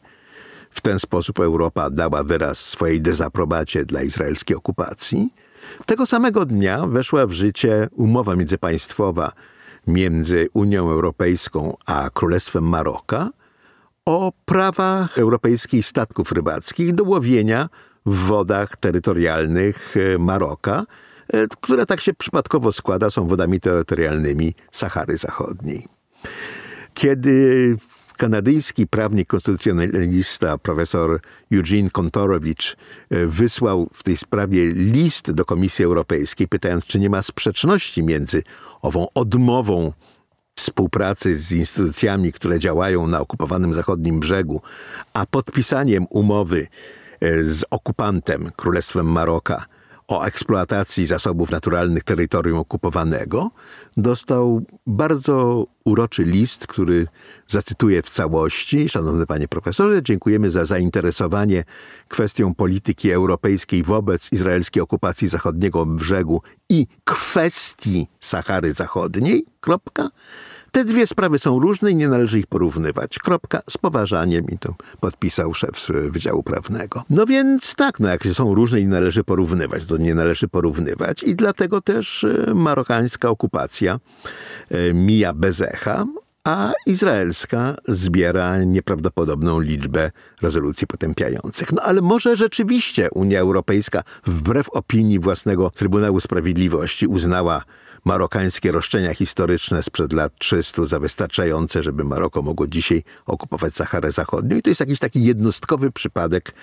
w 0.72 0.82
ten 0.82 1.00
sposób 1.00 1.40
Europa 1.40 1.90
dała 1.90 2.24
wyraz 2.24 2.60
swojej 2.60 3.02
dezaprobacie 3.02 3.86
dla 3.86 4.02
izraelskiej 4.02 4.58
okupacji. 4.58 5.34
Tego 5.86 6.06
samego 6.06 6.46
dnia 6.46 6.88
weszła 6.88 7.28
w 7.28 7.32
życie 7.32 7.90
umowa 7.96 8.36
międzypaństwowa 8.36 9.32
między 9.88 10.48
Unią 10.54 10.92
Europejską 10.92 11.78
a 11.86 12.10
Królestwem 12.14 12.64
Maroka 12.64 13.30
o 14.06 14.32
prawach 14.46 15.18
europejskich 15.18 15.86
statków 15.86 16.32
rybackich 16.32 16.94
do 16.94 17.04
łowienia 17.04 17.70
w 18.06 18.16
wodach 18.16 18.78
terytorialnych 18.78 19.96
e, 19.98 20.18
Maroka, 20.18 20.86
e, 21.34 21.48
które 21.62 21.86
tak 21.86 22.02
się 22.02 22.14
przypadkowo 22.14 22.72
składa, 22.72 23.10
są 23.10 23.28
wodami 23.28 23.60
terytorialnymi 23.60 24.54
Sahary 24.72 25.18
Zachodniej. 25.18 25.86
Kiedy 26.94 27.78
kanadyjski 28.22 28.88
prawnik 28.88 29.28
konstytucjonalista 29.28 30.58
profesor 30.58 31.20
Eugene 31.52 31.90
Kontorowicz 31.90 32.76
e, 33.10 33.26
wysłał 33.26 33.90
w 33.94 34.04
tej 34.04 34.18
sprawie 34.18 34.66
list 34.72 35.32
do 35.32 35.46
Komisji 35.46 35.86
Europejskiej, 35.86 36.48
pytając, 36.48 36.86
czy 36.86 37.00
nie 37.00 37.10
ma 37.10 37.22
sprzeczności 37.22 38.04
między 38.04 38.44
ową 38.82 39.08
odmową 39.14 39.94
współpracy 40.56 41.40
z 41.40 41.52
instytucjami, 41.52 42.32
które 42.32 42.60
działają 42.60 43.08
na 43.08 43.20
okupowanym 43.20 43.74
zachodnim 43.74 44.20
brzegu, 44.20 44.62
a 45.14 45.26
podpisaniem 45.26 46.06
umowy 46.10 46.68
e, 47.20 47.44
z 47.44 47.64
okupantem, 47.72 48.52
Królestwem 48.56 49.06
Maroka, 49.06 49.66
o 50.12 50.26
eksploatacji 50.26 51.08
zasobów 51.08 51.52
naturalnych 51.52 52.04
terytorium 52.04 52.60
okupowanego, 52.60 53.52
dostał 53.98 54.62
bardzo 54.88 55.68
uroczy 55.84 56.24
list, 56.24 56.68
który 56.68 57.08
zacytuję 57.48 58.02
w 58.02 58.10
całości. 58.10 58.90
Szanowny 58.90 59.26
panie 59.26 59.48
profesorze, 59.48 60.04
dziękujemy 60.04 60.52
za 60.52 60.66
zainteresowanie 60.66 61.64
kwestią 62.08 62.56
polityki 62.56 63.12
europejskiej 63.12 63.84
wobec 63.84 64.32
izraelskiej 64.32 64.84
okupacji 64.84 65.28
zachodniego 65.28 65.86
brzegu 65.86 66.42
i 66.70 66.88
kwestii 67.04 68.08
Sahary 68.20 68.74
Zachodniej. 68.74 69.46
Kropka. 69.60 70.10
Te 70.72 70.86
dwie 70.86 71.08
sprawy 71.08 71.40
są 71.40 71.60
różne 71.60 71.92
i 71.92 71.96
nie 71.96 72.08
należy 72.08 72.40
ich 72.40 72.48
porównywać. 72.48 73.20
Kropka, 73.20 73.62
z 73.70 73.78
poważaniem 73.78 74.46
i 74.46 74.58
to 74.58 74.76
podpisał 75.00 75.54
szef 75.54 75.88
Wydziału 75.90 76.44
Prawnego. 76.44 77.04
No 77.10 77.26
więc 77.26 77.76
tak, 77.76 78.00
no 78.00 78.10
jak 78.10 78.24
są 78.24 78.54
różne 78.56 78.80
i 78.80 78.86
należy 78.86 79.24
porównywać, 79.24 79.86
to 79.86 79.98
nie 79.98 80.16
należy 80.16 80.48
porównywać 80.48 81.24
i 81.24 81.36
dlatego 81.36 81.82
też 81.82 82.24
e, 82.24 82.54
marokańska 82.54 83.30
okupacja 83.30 84.00
e, 84.70 84.94
mija 84.94 85.34
bez 85.34 85.62
echa, 85.62 86.06
a 86.44 86.74
izraelska 86.86 87.76
zbiera 87.88 88.64
nieprawdopodobną 88.64 89.60
liczbę 89.60 90.12
rezolucji 90.42 90.88
potępiających. 90.88 91.72
No 91.72 91.82
ale 91.82 92.02
może 92.02 92.36
rzeczywiście 92.36 93.10
Unia 93.12 93.40
Europejska, 93.40 94.04
wbrew 94.26 94.70
opinii 94.70 95.20
własnego 95.20 95.70
Trybunału 95.70 96.20
Sprawiedliwości, 96.20 97.08
uznała 97.08 97.64
marokańskie 98.06 98.72
roszczenia 98.72 99.14
historyczne 99.14 99.84
sprzed 99.84 100.14
lat 100.14 100.34
300 100.40 100.86
za 100.86 101.00
wystarczające, 101.00 101.84
żeby 101.84 102.04
Maroko 102.04 102.42
mogło 102.42 102.68
dzisiaj 102.68 103.04
okupować 103.26 103.74
Saharę 103.74 104.12
Zachodnią. 104.12 104.58
I 104.58 104.62
to 104.62 104.70
jest 104.70 104.80
jakiś 104.80 105.00
taki 105.00 105.24
jednostkowy 105.24 105.92
przypadek, 105.92 106.54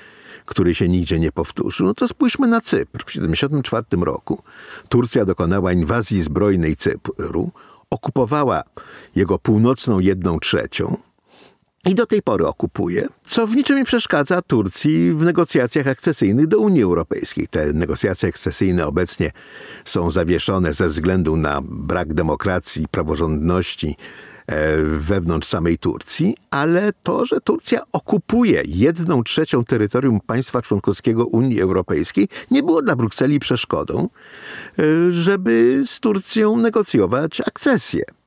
który 0.44 0.74
się 0.74 0.88
nigdzie 0.88 1.18
nie 1.18 1.32
powtórzył. 1.32 1.86
No 1.86 1.94
to 1.94 2.08
spójrzmy 2.08 2.46
na 2.46 2.60
Cypr. 2.60 3.02
W 3.02 3.06
1974 3.06 4.04
roku 4.04 4.42
Turcja 4.88 5.24
dokonała 5.24 5.72
inwazji 5.72 6.22
zbrojnej 6.22 6.76
Cypru, 6.76 7.50
okupowała 7.90 8.62
jego 9.16 9.38
północną 9.38 10.00
jedną 10.00 10.38
trzecią, 10.38 10.96
i 11.86 11.94
do 11.94 12.06
tej 12.06 12.22
pory 12.22 12.46
okupuje, 12.46 13.08
co 13.22 13.46
w 13.46 13.56
niczym 13.56 13.76
nie 13.76 13.84
przeszkadza 13.84 14.42
Turcji 14.42 15.12
w 15.12 15.22
negocjacjach 15.22 15.86
akcesyjnych 15.86 16.46
do 16.46 16.58
Unii 16.58 16.82
Europejskiej. 16.82 17.48
Te 17.48 17.72
negocjacje 17.72 18.28
akcesyjne 18.28 18.86
obecnie 18.86 19.30
są 19.84 20.10
zawieszone 20.10 20.72
ze 20.72 20.88
względu 20.88 21.36
na 21.36 21.60
brak 21.62 22.14
demokracji 22.14 22.88
praworządności 22.88 23.96
e, 24.46 24.76
wewnątrz 24.82 25.48
samej 25.48 25.78
Turcji, 25.78 26.36
ale 26.50 26.92
to, 27.02 27.26
że 27.26 27.40
Turcja 27.40 27.80
okupuje 27.92 28.62
jedną 28.66 29.22
trzecią 29.24 29.64
terytorium 29.64 30.20
państwa 30.20 30.62
członkowskiego 30.62 31.26
Unii 31.26 31.60
Europejskiej, 31.60 32.28
nie 32.50 32.62
było 32.62 32.82
dla 32.82 32.96
Brukseli 32.96 33.38
przeszkodą, 33.38 34.08
e, 34.78 34.82
żeby 35.12 35.82
z 35.86 36.00
Turcją 36.00 36.56
negocjować 36.56 37.40
akcesję. 37.40 38.17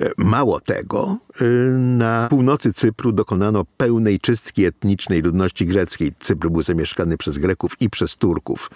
E, 0.00 0.10
mało 0.18 0.60
tego, 0.60 1.16
e, 1.40 1.44
na 1.78 2.26
północy 2.30 2.72
Cypru 2.72 3.12
dokonano 3.12 3.64
pełnej 3.76 4.20
czystki 4.20 4.64
etnicznej 4.64 5.22
ludności 5.22 5.66
greckiej. 5.66 6.12
Cypr 6.18 6.48
był 6.48 6.62
zamieszkany 6.62 7.16
przez 7.16 7.38
Greków 7.38 7.76
i 7.80 7.90
przez 7.90 8.16
Turków, 8.16 8.70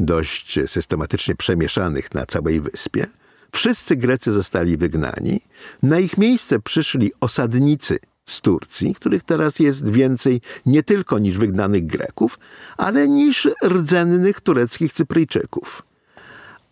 dość 0.00 0.58
systematycznie 0.66 1.34
przemieszanych 1.34 2.14
na 2.14 2.26
całej 2.26 2.60
wyspie. 2.60 3.06
Wszyscy 3.52 3.96
Grecy 3.96 4.32
zostali 4.32 4.76
wygnani. 4.76 5.40
Na 5.82 5.98
ich 5.98 6.18
miejsce 6.18 6.60
przyszli 6.60 7.12
osadnicy 7.20 7.98
z 8.24 8.40
Turcji, 8.40 8.94
których 8.94 9.22
teraz 9.22 9.58
jest 9.58 9.90
więcej 9.90 10.40
nie 10.66 10.82
tylko 10.82 11.18
niż 11.18 11.38
wygnanych 11.38 11.86
Greków, 11.86 12.38
ale 12.76 13.08
niż 13.08 13.48
rdzennych 13.64 14.40
tureckich 14.40 14.92
Cypryjczyków. 14.92 15.82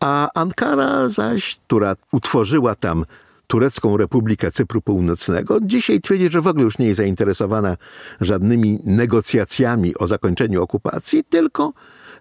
A 0.01 0.29
Ankara 0.35 1.09
zaś, 1.09 1.57
która 1.67 1.97
utworzyła 2.13 2.75
tam 2.75 3.05
Turecką 3.51 3.97
Republikę 3.97 4.51
Cypru 4.51 4.83
Północnego, 4.83 5.59
dzisiaj 5.63 6.01
twierdzi, 6.01 6.31
że 6.31 6.41
w 6.41 6.47
ogóle 6.47 6.65
już 6.65 6.79
nie 6.79 6.87
jest 6.87 6.97
zainteresowana 6.97 7.77
żadnymi 8.21 8.79
negocjacjami 8.85 9.97
o 9.97 10.07
zakończeniu 10.07 10.63
okupacji, 10.63 11.25
tylko 11.25 11.73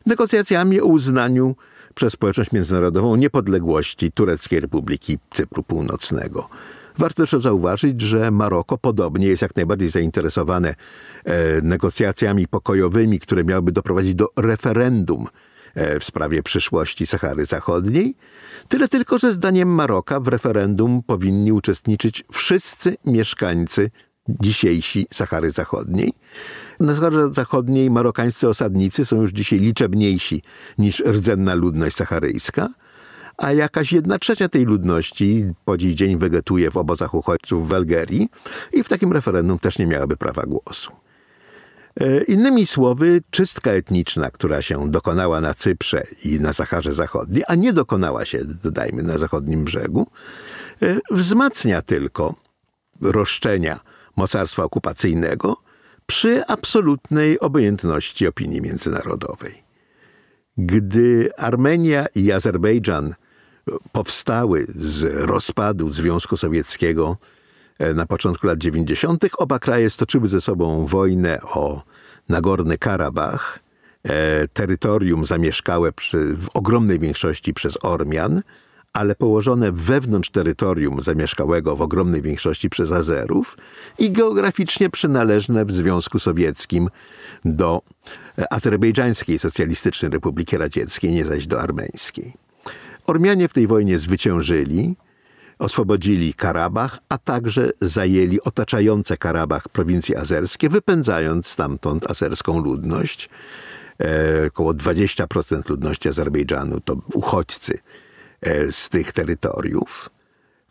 negocjacjami 0.05 0.81
o 0.81 0.85
uznaniu 0.85 1.55
przez 1.95 2.13
społeczność 2.13 2.51
międzynarodową 2.51 3.15
niepodległości 3.15 4.11
Tureckiej 4.11 4.59
Republiki 4.59 5.17
Cypru 5.31 5.63
Północnego. 5.63 6.49
Warto 6.97 7.27
też 7.27 7.41
zauważyć, 7.41 8.01
że 8.01 8.31
Maroko 8.31 8.77
podobnie 8.77 9.27
jest 9.27 9.41
jak 9.41 9.55
najbardziej 9.55 9.89
zainteresowane 9.89 10.75
e, 11.23 11.61
negocjacjami 11.61 12.47
pokojowymi, 12.47 13.19
które 13.19 13.43
miałyby 13.43 13.71
doprowadzić 13.71 14.15
do 14.15 14.29
referendum 14.37 15.27
w 15.75 16.03
sprawie 16.03 16.43
przyszłości 16.43 17.08
Sahary 17.08 17.45
Zachodniej, 17.45 18.15
Tyle 18.67 18.88
tylko, 18.88 19.17
że 19.17 19.34
zdaniem 19.34 19.69
Maroka 19.69 20.19
w 20.19 20.27
referendum 20.27 21.03
powinni 21.03 21.51
uczestniczyć 21.51 22.23
wszyscy 22.32 22.97
mieszkańcy 23.05 23.91
dzisiejsi 24.29 25.08
Sahary 25.13 25.51
Zachodniej. 25.51 26.13
Na 26.79 26.95
Saharze 26.95 27.34
Zachodniej 27.34 27.91
marokańscy 27.91 28.49
osadnicy 28.49 29.05
są 29.05 29.21
już 29.21 29.32
dzisiaj 29.32 29.60
liczebniejsi 29.60 30.41
niż 30.77 30.99
rdzenna 30.99 31.53
ludność 31.53 31.95
saharyjska, 31.95 32.69
a 33.38 33.51
jakaś 33.51 33.91
jedna 33.93 34.19
trzecia 34.19 34.49
tej 34.49 34.65
ludności 34.65 35.45
po 35.65 35.77
dziś 35.77 35.95
dzień 35.95 36.17
wegetuje 36.17 36.71
w 36.71 36.77
obozach 36.77 37.13
uchodźców 37.13 37.69
w 37.69 37.73
Algerii 37.73 38.29
i 38.73 38.84
w 38.84 38.89
takim 38.89 39.13
referendum 39.13 39.60
też 39.60 39.79
nie 39.79 39.86
miałaby 39.86 40.17
prawa 40.17 40.43
głosu. 40.43 40.91
E, 41.95 42.23
innymi 42.23 42.65
słowy, 42.65 43.21
czystka 43.30 43.71
etniczna, 43.71 44.32
która 44.32 44.62
się 44.62 44.91
dokonała 44.91 45.41
na 45.41 45.54
Cyprze 45.54 46.04
i 46.25 46.39
na 46.39 46.54
Saharze 46.54 46.93
Zachodniej, 46.93 47.43
a 47.47 47.56
nie 47.56 47.73
dokonała 47.73 48.25
się, 48.25 48.39
dodajmy, 48.63 49.04
na 49.04 49.17
zachodnim 49.17 49.63
brzegu, 49.63 50.08
e, 50.82 50.99
wzmacnia 51.12 51.82
tylko 51.82 52.36
roszczenia 53.02 53.80
mocarstwa 54.15 54.63
okupacyjnego 54.63 55.58
przy 56.06 56.45
absolutnej 56.47 57.39
obojętności 57.39 58.28
opinii 58.28 58.62
międzynarodowej. 58.62 59.63
Gdy 60.58 61.30
Armenia 61.38 62.06
i 62.15 62.32
Azerbejdżan 62.32 63.15
powstały 63.91 64.65
z 64.75 65.04
rozpadu 65.30 65.89
Związku 65.89 66.38
Sowieckiego 66.38 67.17
na 67.95 68.05
początku 68.05 68.47
lat 68.47 68.59
90. 68.59 69.25
Oba 69.37 69.59
kraje 69.59 69.89
stoczyły 69.89 70.27
ze 70.27 70.41
sobą 70.41 70.85
wojnę 70.85 71.41
o 71.41 71.83
Nagorny 72.29 72.77
Karabach, 72.77 73.59
e, 74.03 74.47
terytorium 74.47 75.25
zamieszkałe 75.25 75.91
przy, 75.91 76.17
w 76.35 76.47
ogromnej 76.53 76.99
większości 76.99 77.53
przez 77.53 77.77
Ormian, 77.81 78.41
ale 78.93 79.15
położone 79.15 79.71
wewnątrz 79.71 80.29
terytorium 80.29 81.01
zamieszkałego 81.01 81.75
w 81.75 81.81
ogromnej 81.81 82.21
większości 82.21 82.69
przez 82.69 82.91
Azerów 82.91 83.57
i 83.99 84.11
geograficznie 84.11 84.89
przynależne 84.89 85.65
w 85.65 85.71
Związku 85.71 86.19
Sowieckim 86.19 86.89
do 87.45 87.81
e, 88.37 88.53
Azerbejdżańskiej 88.53 89.39
Socjalistycznej 89.39 90.11
Republiki 90.11 90.57
Radzieckiej, 90.57 91.11
nie 91.11 91.25
zaś 91.25 91.47
do 91.47 91.61
armeńskiej. 91.61 92.33
Ormianie 93.07 93.47
w 93.47 93.53
tej 93.53 93.67
wojnie 93.67 93.99
zwyciężyli, 93.99 94.95
oswobodzili 95.60 96.34
Karabach, 96.34 97.00
a 97.10 97.17
także 97.17 97.72
zajęli 97.82 98.41
otaczające 98.41 99.17
Karabach 99.17 99.69
prowincje 99.69 100.19
azerskie, 100.19 100.69
wypędzając 100.69 101.48
stamtąd 101.48 102.12
azerską 102.12 102.62
ludność. 102.63 103.30
E, 104.02 104.48
około 104.48 104.74
20% 104.74 105.69
ludności 105.69 106.10
Azerbejdżanu 106.10 106.80
to 106.80 106.98
uchodźcy 107.13 107.80
e, 108.41 108.72
z 108.72 108.89
tych 108.89 109.13
terytoriów. 109.13 110.10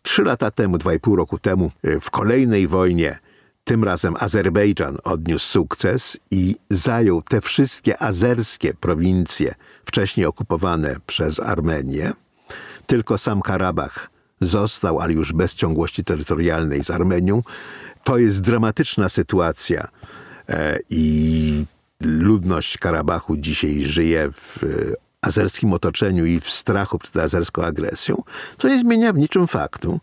Trzy 0.01 0.23
lata 0.23 0.51
temu, 0.51 0.77
dwa 0.77 0.93
i 0.93 0.99
pół 0.99 1.15
roku 1.15 1.39
temu, 1.39 1.71
e, 1.83 1.99
w 1.99 2.09
kolejnej 2.09 2.67
wojnie, 2.67 3.19
tym 3.63 3.83
razem 3.83 4.15
Azerbejdżan 4.19 4.97
odniósł 5.03 5.47
sukces 5.47 6.17
i 6.31 6.55
zajął 6.69 7.21
te 7.21 7.41
wszystkie 7.41 8.01
azerskie 8.01 8.73
prowincje, 8.73 9.55
wcześniej 9.85 10.25
okupowane 10.25 10.95
przez 11.07 11.39
Armenię. 11.39 12.11
Tylko 12.85 13.17
sam 13.17 13.41
Karabach 13.41 14.09
został, 14.41 14.99
ale 14.99 15.13
już 15.13 15.33
bez 15.33 15.55
ciągłości 15.55 16.03
terytorialnej 16.03 16.83
z 16.83 16.91
Armenią. 16.91 17.41
To 18.03 18.17
jest 18.17 18.41
dramatyczna 18.41 19.09
sytuacja 19.09 19.87
e, 20.49 20.79
i 20.89 21.65
ludność 22.01 22.77
Karabachu 22.77 23.37
dzisiaj 23.37 23.81
żyje 23.81 24.31
w 24.31 24.63
azerskim 25.21 25.73
otoczeniu 25.73 26.25
i 26.25 26.39
w 26.39 26.49
strachu 26.49 26.99
przed 26.99 27.17
azerską 27.17 27.63
agresją, 27.63 28.23
co 28.57 28.67
nie 28.67 28.79
zmienia 28.79 29.13
w 29.13 29.17
niczym 29.17 29.47
faktu, 29.47 29.99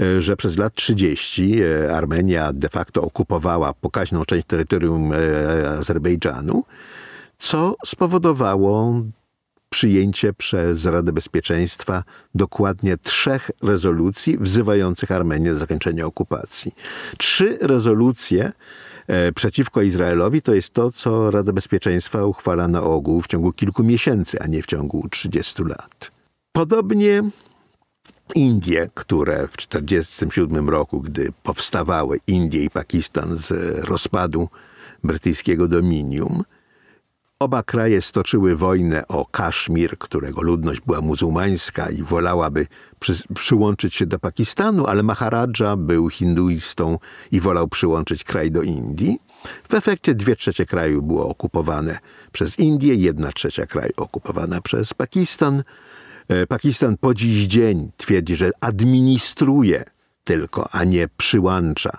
e, 0.00 0.20
że 0.20 0.36
przez 0.36 0.56
lat 0.56 0.74
30 0.74 1.60
e, 1.62 1.96
Armenia 1.96 2.52
de 2.52 2.68
facto 2.68 3.02
okupowała 3.02 3.72
pokaźną 3.74 4.24
część 4.24 4.46
terytorium 4.46 5.12
e, 5.12 5.16
Azerbejdżanu, 5.78 6.64
co 7.38 7.76
spowodowało 7.86 9.02
przyjęcie 9.70 10.32
przez 10.32 10.86
Radę 10.86 11.12
Bezpieczeństwa 11.12 12.04
dokładnie 12.34 12.96
trzech 12.96 13.50
rezolucji 13.62 14.38
wzywających 14.38 15.12
Armenię 15.12 15.52
do 15.52 15.58
zakończenia 15.58 16.06
okupacji. 16.06 16.74
Trzy 17.18 17.58
rezolucje 17.60 18.52
e, 19.06 19.32
przeciwko 19.32 19.82
Izraelowi 19.82 20.42
to 20.42 20.54
jest 20.54 20.70
to, 20.70 20.92
co 20.92 21.30
Rada 21.30 21.52
Bezpieczeństwa 21.52 22.24
uchwala 22.24 22.68
na 22.68 22.82
ogół 22.82 23.22
w 23.22 23.26
ciągu 23.26 23.52
kilku 23.52 23.84
miesięcy, 23.84 24.40
a 24.40 24.46
nie 24.46 24.62
w 24.62 24.66
ciągu 24.66 25.08
30 25.08 25.62
lat. 25.62 26.10
Podobnie 26.52 27.22
Indie, 28.34 28.90
które 28.94 29.48
w 29.48 29.56
1947 29.56 30.68
roku, 30.68 31.00
gdy 31.00 31.32
powstawały 31.42 32.20
Indie 32.26 32.64
i 32.64 32.70
Pakistan 32.70 33.36
z 33.36 33.50
rozpadu 33.84 34.48
brytyjskiego 35.04 35.68
dominium, 35.68 36.42
Oba 37.38 37.62
kraje 37.62 38.02
stoczyły 38.02 38.56
wojnę 38.56 39.08
o 39.08 39.24
Kaszmir, 39.24 39.98
którego 39.98 40.42
ludność 40.42 40.80
była 40.80 41.00
muzułmańska 41.00 41.90
i 41.90 42.02
wolałaby 42.02 42.66
przy, 43.00 43.14
przyłączyć 43.34 43.94
się 43.94 44.06
do 44.06 44.18
Pakistanu, 44.18 44.86
ale 44.86 45.02
Maharadża 45.02 45.76
był 45.76 46.08
hinduistą 46.08 46.98
i 47.32 47.40
wolał 47.40 47.68
przyłączyć 47.68 48.24
kraj 48.24 48.50
do 48.50 48.62
Indii. 48.62 49.18
W 49.68 49.74
efekcie 49.74 50.14
dwie 50.14 50.36
trzecie 50.36 50.66
kraju 50.66 51.02
było 51.02 51.28
okupowane 51.28 51.98
przez 52.32 52.58
Indię, 52.58 52.94
jedna 52.94 53.32
trzecia 53.32 53.66
kraju 53.66 53.92
okupowana 53.96 54.60
przez 54.60 54.94
Pakistan. 54.94 55.62
E, 56.28 56.46
Pakistan 56.46 56.96
po 56.96 57.14
dziś 57.14 57.46
dzień 57.46 57.90
twierdzi, 57.96 58.36
że 58.36 58.50
administruje 58.60 59.84
tylko, 60.24 60.68
a 60.72 60.84
nie 60.84 61.08
przyłącza 61.16 61.98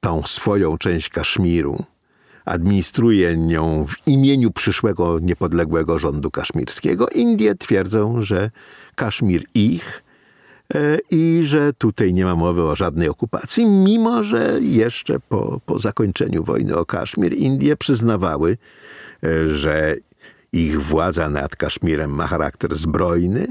tą 0.00 0.22
swoją 0.22 0.78
część 0.78 1.08
Kaszmiru 1.08 1.84
administruje 2.46 3.36
nią 3.36 3.86
w 3.86 4.08
imieniu 4.08 4.50
przyszłego 4.50 5.18
niepodległego 5.18 5.98
rządu 5.98 6.30
kaszmirskiego. 6.30 7.08
Indie 7.08 7.54
twierdzą, 7.54 8.22
że 8.22 8.50
Kaszmir 8.94 9.44
ich 9.54 10.02
e, 10.74 10.98
i 11.10 11.40
że 11.44 11.72
tutaj 11.72 12.14
nie 12.14 12.24
ma 12.24 12.34
mowy 12.34 12.62
o 12.62 12.76
żadnej 12.76 13.08
okupacji, 13.08 13.66
mimo 13.66 14.22
że 14.22 14.58
jeszcze 14.60 15.20
po, 15.20 15.60
po 15.66 15.78
zakończeniu 15.78 16.44
wojny 16.44 16.76
o 16.76 16.86
Kaszmir 16.86 17.32
Indie 17.32 17.76
przyznawały, 17.76 18.58
e, 19.24 19.54
że 19.54 19.96
ich 20.52 20.82
władza 20.82 21.28
nad 21.28 21.56
Kaszmirem 21.56 22.10
ma 22.10 22.26
charakter 22.26 22.74
zbrojny 22.74 23.46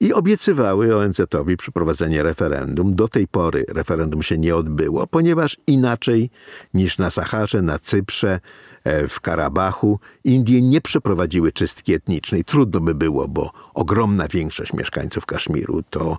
i 0.00 0.12
obiecywały 0.12 0.96
ONZ-owi 0.96 1.56
przeprowadzenie 1.56 2.22
referendum. 2.22 2.94
Do 2.94 3.08
tej 3.08 3.28
pory 3.28 3.64
referendum 3.68 4.22
się 4.22 4.38
nie 4.38 4.56
odbyło, 4.56 5.06
ponieważ 5.06 5.56
inaczej 5.66 6.30
niż 6.74 6.98
na 6.98 7.10
Saharze, 7.10 7.62
na 7.62 7.78
Cyprze, 7.78 8.40
e, 8.84 9.08
w 9.08 9.20
Karabachu, 9.20 10.00
Indie 10.24 10.62
nie 10.62 10.80
przeprowadziły 10.80 11.52
czystki 11.52 11.94
etnicznej. 11.94 12.44
Trudno 12.44 12.80
by 12.80 12.94
było, 12.94 13.28
bo 13.28 13.52
ogromna 13.74 14.28
większość 14.28 14.72
mieszkańców 14.72 15.26
Kaszmiru 15.26 15.82
to 15.90 16.18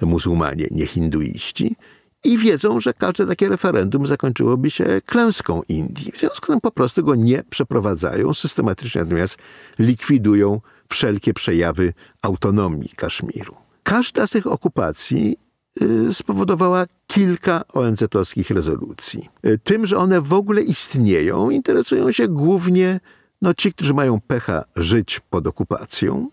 muzułmanie, 0.00 0.66
nie 0.70 0.86
hinduiści. 0.86 1.76
I 2.24 2.38
wiedzą, 2.38 2.80
że 2.80 2.94
każde 2.94 3.26
takie 3.26 3.48
referendum 3.48 4.06
zakończyłoby 4.06 4.70
się 4.70 5.00
klęską 5.06 5.62
Indii. 5.68 6.12
W 6.12 6.18
związku 6.18 6.46
z 6.46 6.48
tym 6.48 6.60
po 6.60 6.70
prostu 6.70 7.04
go 7.04 7.14
nie 7.14 7.42
przeprowadzają, 7.50 8.34
systematycznie 8.34 9.00
natomiast 9.04 9.38
likwidują 9.78 10.60
wszelkie 10.88 11.34
przejawy 11.34 11.94
autonomii 12.22 12.88
Kaszmiru. 12.96 13.56
Każda 13.82 14.26
z 14.26 14.30
tych 14.30 14.46
okupacji 14.46 15.36
y, 15.82 16.14
spowodowała 16.14 16.86
kilka 17.06 17.64
ONZ-owskich 17.72 18.50
rezolucji. 18.50 19.28
Y, 19.46 19.58
tym, 19.58 19.86
że 19.86 19.98
one 19.98 20.20
w 20.20 20.32
ogóle 20.32 20.62
istnieją, 20.62 21.50
interesują 21.50 22.12
się 22.12 22.28
głównie 22.28 23.00
no, 23.42 23.54
ci, 23.54 23.72
którzy 23.72 23.94
mają 23.94 24.20
pecha 24.20 24.64
żyć 24.76 25.20
pod 25.30 25.46
okupacją 25.46 26.28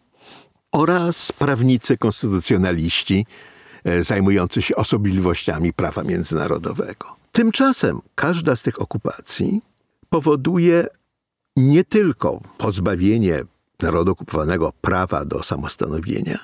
oraz 0.72 1.32
prawnicy 1.32 1.98
konstytucjonaliści 1.98 3.26
y, 3.88 4.04
zajmujący 4.04 4.62
się 4.62 4.76
osobliwościami 4.76 5.74
prawa 5.74 6.04
międzynarodowego. 6.04 7.16
Tymczasem 7.32 8.02
każda 8.16 8.56
z 8.56 8.64
tych 8.64 8.82
okupacji 8.82 9.62
powoduje 10.10 10.88
nie 11.58 11.84
tylko 11.84 12.42
pozbawienie 12.58 13.44
narodu 13.82 14.12
okupowanego 14.12 14.74
prawa 14.82 15.26
do 15.26 15.44
samostanowienia, 15.44 16.40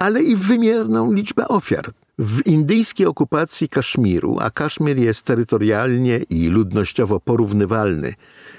ale 0.00 0.22
i 0.22 0.36
wymierną 0.36 1.12
liczbę 1.12 1.48
ofiar. 1.48 1.90
W 2.18 2.46
indyjskiej 2.46 3.06
okupacji 3.06 3.68
Kaszmiru, 3.68 4.36
a 4.40 4.50
Kaszmir 4.50 4.98
jest 4.98 5.22
terytorialnie 5.22 6.18
i 6.30 6.48
ludnościowo 6.48 7.20
porównywalny 7.20 8.14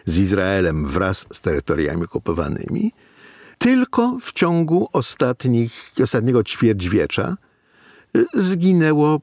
z 0.06 0.18
Izraelem 0.18 0.88
wraz 0.88 1.26
z 1.32 1.42
terytoriami 1.42 2.04
okupowanymi, 2.04 2.92
tylko 3.58 4.18
w 4.22 4.32
ciągu 4.32 4.90
ostatnich, 4.94 5.92
ostatniego 6.04 6.44
ćwierćwiecza 6.44 7.38
y, 8.18 8.26
zginęło 8.34 9.20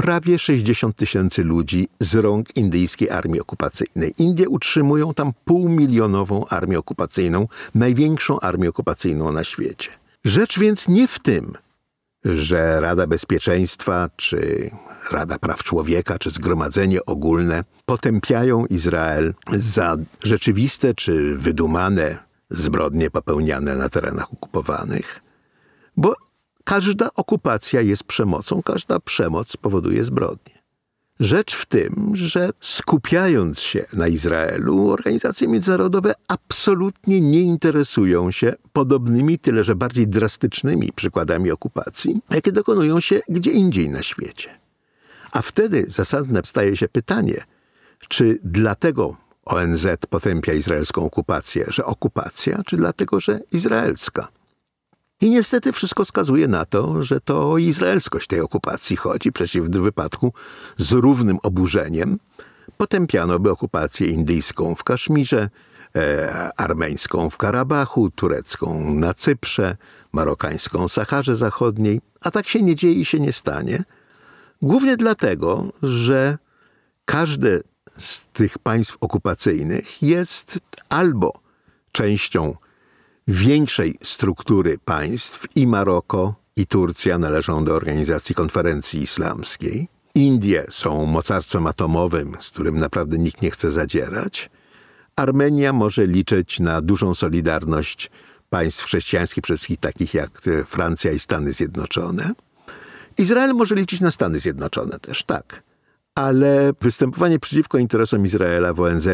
prawie 0.00 0.38
60 0.38 0.96
tysięcy 0.96 1.44
ludzi 1.44 1.88
z 2.00 2.14
rąk 2.14 2.56
indyjskiej 2.56 3.10
armii 3.10 3.40
okupacyjnej. 3.40 4.14
Indie 4.18 4.48
utrzymują 4.48 5.14
tam 5.14 5.32
półmilionową 5.44 6.46
armię 6.46 6.78
okupacyjną, 6.78 7.48
największą 7.74 8.40
armię 8.40 8.68
okupacyjną 8.68 9.32
na 9.32 9.44
świecie. 9.44 9.90
Rzecz 10.24 10.58
więc 10.58 10.88
nie 10.88 11.08
w 11.08 11.18
tym, 11.18 11.52
że 12.24 12.80
Rada 12.80 13.06
Bezpieczeństwa, 13.06 14.10
czy 14.16 14.70
Rada 15.10 15.38
Praw 15.38 15.62
Człowieka, 15.62 16.18
czy 16.18 16.30
Zgromadzenie 16.30 17.06
Ogólne 17.06 17.64
potępiają 17.86 18.66
Izrael 18.66 19.34
za 19.52 19.96
rzeczywiste 20.22 20.94
czy 20.94 21.36
wydumane 21.36 22.18
zbrodnie 22.50 23.10
popełniane 23.10 23.76
na 23.76 23.88
terenach 23.88 24.32
okupowanych, 24.32 25.20
bo 25.96 26.14
Każda 26.70 27.08
okupacja 27.14 27.80
jest 27.80 28.04
przemocą, 28.04 28.62
każda 28.62 29.00
przemoc 29.00 29.56
powoduje 29.56 30.04
zbrodnie. 30.04 30.54
Rzecz 31.20 31.54
w 31.54 31.66
tym, 31.66 32.10
że 32.14 32.50
skupiając 32.60 33.60
się 33.60 33.84
na 33.92 34.08
Izraelu, 34.08 34.90
organizacje 34.90 35.48
międzynarodowe 35.48 36.14
absolutnie 36.28 37.20
nie 37.20 37.40
interesują 37.40 38.30
się 38.30 38.52
podobnymi, 38.72 39.38
tyle 39.38 39.64
że 39.64 39.74
bardziej 39.74 40.08
drastycznymi 40.08 40.92
przykładami 40.92 41.50
okupacji, 41.50 42.20
jakie 42.30 42.52
dokonują 42.52 43.00
się 43.00 43.20
gdzie 43.28 43.50
indziej 43.50 43.88
na 43.88 44.02
świecie. 44.02 44.50
A 45.32 45.42
wtedy 45.42 45.84
zasadne 45.88 46.40
staje 46.44 46.76
się 46.76 46.88
pytanie, 46.88 47.44
czy 48.08 48.38
dlatego 48.44 49.16
ONZ 49.44 49.86
potępia 50.10 50.52
izraelską 50.52 51.04
okupację, 51.04 51.64
że 51.68 51.84
okupacja, 51.84 52.62
czy 52.66 52.76
dlatego, 52.76 53.20
że 53.20 53.40
izraelska? 53.52 54.39
I 55.20 55.30
niestety 55.30 55.72
wszystko 55.72 56.04
wskazuje 56.04 56.48
na 56.48 56.64
to, 56.64 57.02
że 57.02 57.20
to 57.20 57.50
o 57.50 57.58
izraelskość 57.58 58.26
tej 58.26 58.40
okupacji 58.40 58.96
chodzi. 58.96 59.32
Przecież 59.32 59.62
w 59.62 59.70
wypadku 59.70 60.32
z 60.76 60.92
równym 60.92 61.38
oburzeniem 61.42 62.18
potępiano 62.76 63.38
by 63.38 63.50
okupację 63.50 64.06
indyjską 64.06 64.74
w 64.74 64.84
Kaszmirze, 64.84 65.50
e, 65.96 66.50
armeńską 66.56 67.30
w 67.30 67.36
Karabachu, 67.36 68.10
turecką 68.10 68.94
na 68.94 69.14
Cyprze, 69.14 69.76
marokańską 70.12 70.88
w 70.88 70.92
Saharze 70.92 71.36
Zachodniej. 71.36 72.00
A 72.20 72.30
tak 72.30 72.48
się 72.48 72.62
nie 72.62 72.74
dzieje 72.74 72.94
i 72.94 73.04
się 73.04 73.20
nie 73.20 73.32
stanie. 73.32 73.84
Głównie 74.62 74.96
dlatego, 74.96 75.72
że 75.82 76.38
każde 77.04 77.60
z 77.98 78.28
tych 78.28 78.58
państw 78.58 78.96
okupacyjnych 79.00 80.02
jest 80.02 80.58
albo 80.88 81.32
częścią 81.92 82.54
większej 83.30 83.98
struktury 84.02 84.78
państw 84.84 85.46
i 85.54 85.66
Maroko, 85.66 86.34
i 86.56 86.66
Turcja 86.66 87.18
należą 87.18 87.64
do 87.64 87.74
organizacji 87.74 88.34
konferencji 88.34 89.02
islamskiej. 89.02 89.88
Indie 90.14 90.64
są 90.68 91.06
mocarstwem 91.06 91.66
atomowym, 91.66 92.36
z 92.40 92.50
którym 92.50 92.78
naprawdę 92.78 93.18
nikt 93.18 93.42
nie 93.42 93.50
chce 93.50 93.72
zadzierać. 93.72 94.50
Armenia 95.16 95.72
może 95.72 96.06
liczyć 96.06 96.60
na 96.60 96.80
dużą 96.80 97.14
solidarność 97.14 98.10
państw 98.48 98.84
chrześcijańskich, 98.84 99.42
przede 99.42 99.58
wszystkim 99.58 99.76
takich 99.76 100.14
jak 100.14 100.40
Francja 100.66 101.12
i 101.12 101.18
Stany 101.18 101.52
Zjednoczone. 101.52 102.30
Izrael 103.18 103.54
może 103.54 103.74
liczyć 103.74 104.00
na 104.00 104.10
Stany 104.10 104.40
Zjednoczone 104.40 104.98
też, 104.98 105.24
tak. 105.24 105.62
Ale 106.14 106.72
występowanie 106.80 107.38
przeciwko 107.38 107.78
interesom 107.78 108.24
Izraela 108.24 108.72
w 108.72 108.80
ONZ 108.80 109.08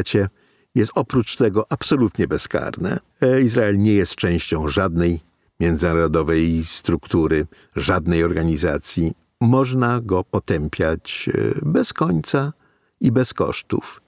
jest 0.77 0.93
oprócz 0.95 1.37
tego 1.37 1.67
absolutnie 1.69 2.29
bezkarne. 2.29 2.99
E, 3.21 3.43
Izrael 3.43 3.79
nie 3.79 3.93
jest 3.93 4.15
częścią 4.15 4.69
żadnej 4.69 5.21
międzynarodowej 5.61 6.65
struktury, 6.65 7.47
żadnej 7.77 8.25
organizacji. 8.25 9.13
Można 9.41 10.01
go 10.01 10.25
potępiać 10.25 11.31
e, 11.35 11.61
bez 11.63 11.93
końca 11.93 12.53
i 13.01 13.13
bez 13.13 13.35
kosztów. 13.35 14.01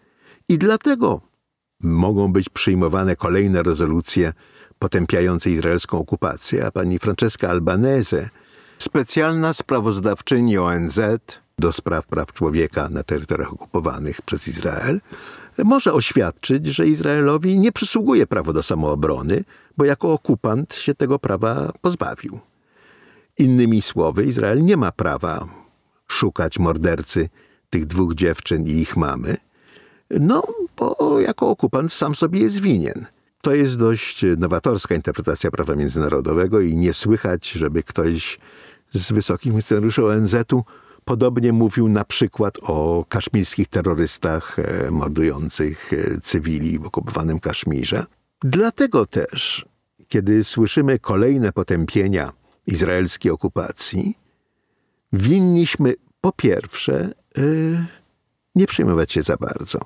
I 0.49 0.59
dlatego 0.59 1.21
mogą 1.81 2.33
być 2.33 2.49
przyjmowane 2.49 3.17
kolejne 3.17 3.63
rezolucje 3.63 4.33
potępiające 4.79 5.51
izraelską 5.51 5.99
okupację, 5.99 6.67
a 6.67 6.71
pani 6.71 6.99
Francesca 6.99 7.49
Albanese, 7.49 8.29
specjalna 8.79 9.53
sprawozdawczyni 9.53 10.59
ONZ 10.59 11.01
do 11.59 11.73
spraw 11.73 12.07
praw 12.07 12.33
człowieka 12.33 12.89
na 12.89 13.03
terytoriach 13.03 13.53
okupowanych 13.53 14.23
przez 14.23 14.49
Izrael, 14.49 15.01
może 15.65 15.93
oświadczyć, 15.93 16.67
że 16.67 16.87
Izraelowi 16.87 17.59
nie 17.59 17.73
przysługuje 17.73 18.27
prawo 18.27 18.53
do 18.53 18.63
samoobrony, 18.63 19.45
bo 19.77 19.85
jako 19.85 20.13
okupant 20.13 20.75
się 20.75 20.95
tego 20.95 21.19
prawa 21.19 21.73
pozbawił. 21.81 22.39
Innymi 23.39 23.83
słowy, 23.83 24.25
Izrael 24.25 24.65
nie 24.65 24.77
ma 24.77 24.93
prawa 24.93 25.49
szukać 26.07 26.59
mordercy 26.59 27.29
tych 27.71 27.87
dwóch 27.87 28.15
dziewczyn 28.15 28.67
i 28.67 28.71
ich 28.71 28.97
mamy, 28.97 29.37
no 30.11 30.43
bo 30.77 31.21
jako 31.21 31.51
okupant 31.51 31.93
sam 31.93 32.15
sobie 32.15 32.41
jest 32.41 32.61
winien. 32.61 33.07
To 33.41 33.55
jest 33.55 33.79
dość 33.79 34.25
nowatorska 34.37 34.95
interpretacja 34.95 35.51
prawa 35.51 35.75
międzynarodowego 35.75 36.61
i 36.61 36.77
nie 36.77 36.93
słychać, 36.93 37.51
żeby 37.51 37.83
ktoś 37.83 38.39
z 38.91 39.13
wysokich 39.13 39.53
funkcjonariuszy 39.53 40.07
ONZ-u 40.07 40.65
podobnie 41.09 41.53
mówił 41.53 41.89
na 41.89 42.05
przykład 42.05 42.59
o 42.63 43.05
kaszmirskich 43.09 43.69
terrorystach 43.69 44.59
e, 44.59 44.91
mordujących 44.91 45.93
e, 45.93 46.21
cywili 46.21 46.79
w 46.79 46.87
okupowanym 46.87 47.41
Kaszmirze. 47.41 48.05
Dlatego 48.41 49.07
też, 49.07 49.67
kiedy 50.09 50.45
słyszymy 50.45 50.99
kolejne 50.99 51.53
potępienia 51.53 52.33
izraelskiej 52.67 53.33
okupacji, 53.33 54.19
winniśmy 55.13 55.95
po 56.21 56.33
pierwsze 56.33 56.95
e, 57.39 57.43
nie 58.55 58.67
przejmować 58.67 59.13
się 59.13 59.23
za 59.23 59.37
bardzo. 59.37 59.81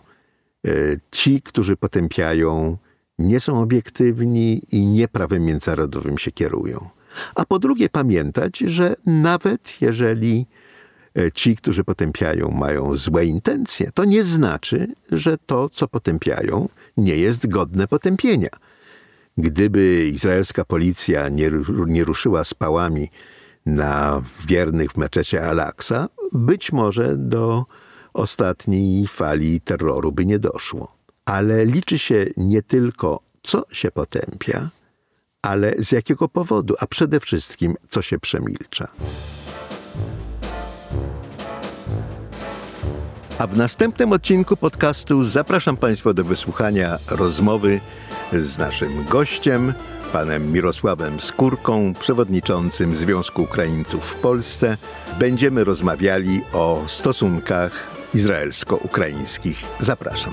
Ci, 1.10 1.42
którzy 1.42 1.76
potępiają, 1.76 2.78
nie 3.18 3.40
są 3.40 3.60
obiektywni 3.60 4.62
i 4.72 4.86
nie 4.86 5.08
prawem 5.08 5.44
międzynarodowym 5.44 6.18
się 6.18 6.32
kierują. 6.32 6.88
A 7.34 7.44
po 7.44 7.58
drugie, 7.58 7.88
pamiętać, 7.88 8.58
że 8.58 8.96
nawet 9.06 9.80
jeżeli 9.80 10.46
ci, 11.34 11.56
którzy 11.56 11.84
potępiają, 11.84 12.50
mają 12.50 12.96
złe 12.96 13.26
intencje, 13.26 13.90
to 13.94 14.04
nie 14.04 14.24
znaczy, 14.24 14.94
że 15.12 15.38
to, 15.38 15.68
co 15.68 15.88
potępiają, 15.88 16.68
nie 16.96 17.16
jest 17.16 17.48
godne 17.48 17.88
potępienia. 17.88 18.50
Gdyby 19.38 20.08
izraelska 20.14 20.64
policja 20.64 21.28
nie, 21.28 21.50
nie 21.86 22.04
ruszyła 22.04 22.44
z 22.44 22.54
pałami 22.54 23.08
na 23.66 24.22
wiernych 24.46 24.92
w 24.92 24.96
meczecie 24.96 25.42
Al-Aqsa, 25.42 26.08
być 26.32 26.72
może 26.72 27.16
do 27.16 27.64
ostatniej 28.12 29.06
fali 29.06 29.60
terroru 29.60 30.12
by 30.12 30.26
nie 30.26 30.38
doszło. 30.38 30.96
Ale 31.24 31.64
liczy 31.64 31.98
się 31.98 32.26
nie 32.36 32.62
tylko, 32.62 33.20
co 33.42 33.64
się 33.70 33.90
potępia, 33.90 34.68
ale 35.42 35.74
z 35.78 35.92
jakiego 35.92 36.28
powodu, 36.28 36.74
a 36.78 36.86
przede 36.86 37.20
wszystkim, 37.20 37.74
co 37.88 38.02
się 38.02 38.18
przemilcza. 38.18 38.88
A 43.42 43.46
w 43.46 43.56
następnym 43.56 44.12
odcinku 44.12 44.56
podcastu 44.56 45.24
zapraszam 45.24 45.76
Państwa 45.76 46.12
do 46.12 46.24
wysłuchania 46.24 46.98
rozmowy 47.10 47.80
z 48.32 48.58
naszym 48.58 49.04
gościem, 49.04 49.74
panem 50.12 50.52
Mirosławem 50.52 51.20
Skórką, 51.20 51.94
przewodniczącym 51.94 52.96
Związku 52.96 53.42
Ukraińców 53.42 54.04
w 54.04 54.14
Polsce. 54.14 54.76
Będziemy 55.18 55.64
rozmawiali 55.64 56.40
o 56.52 56.82
stosunkach 56.86 57.90
izraelsko-ukraińskich. 58.14 59.64
Zapraszam. 59.78 60.32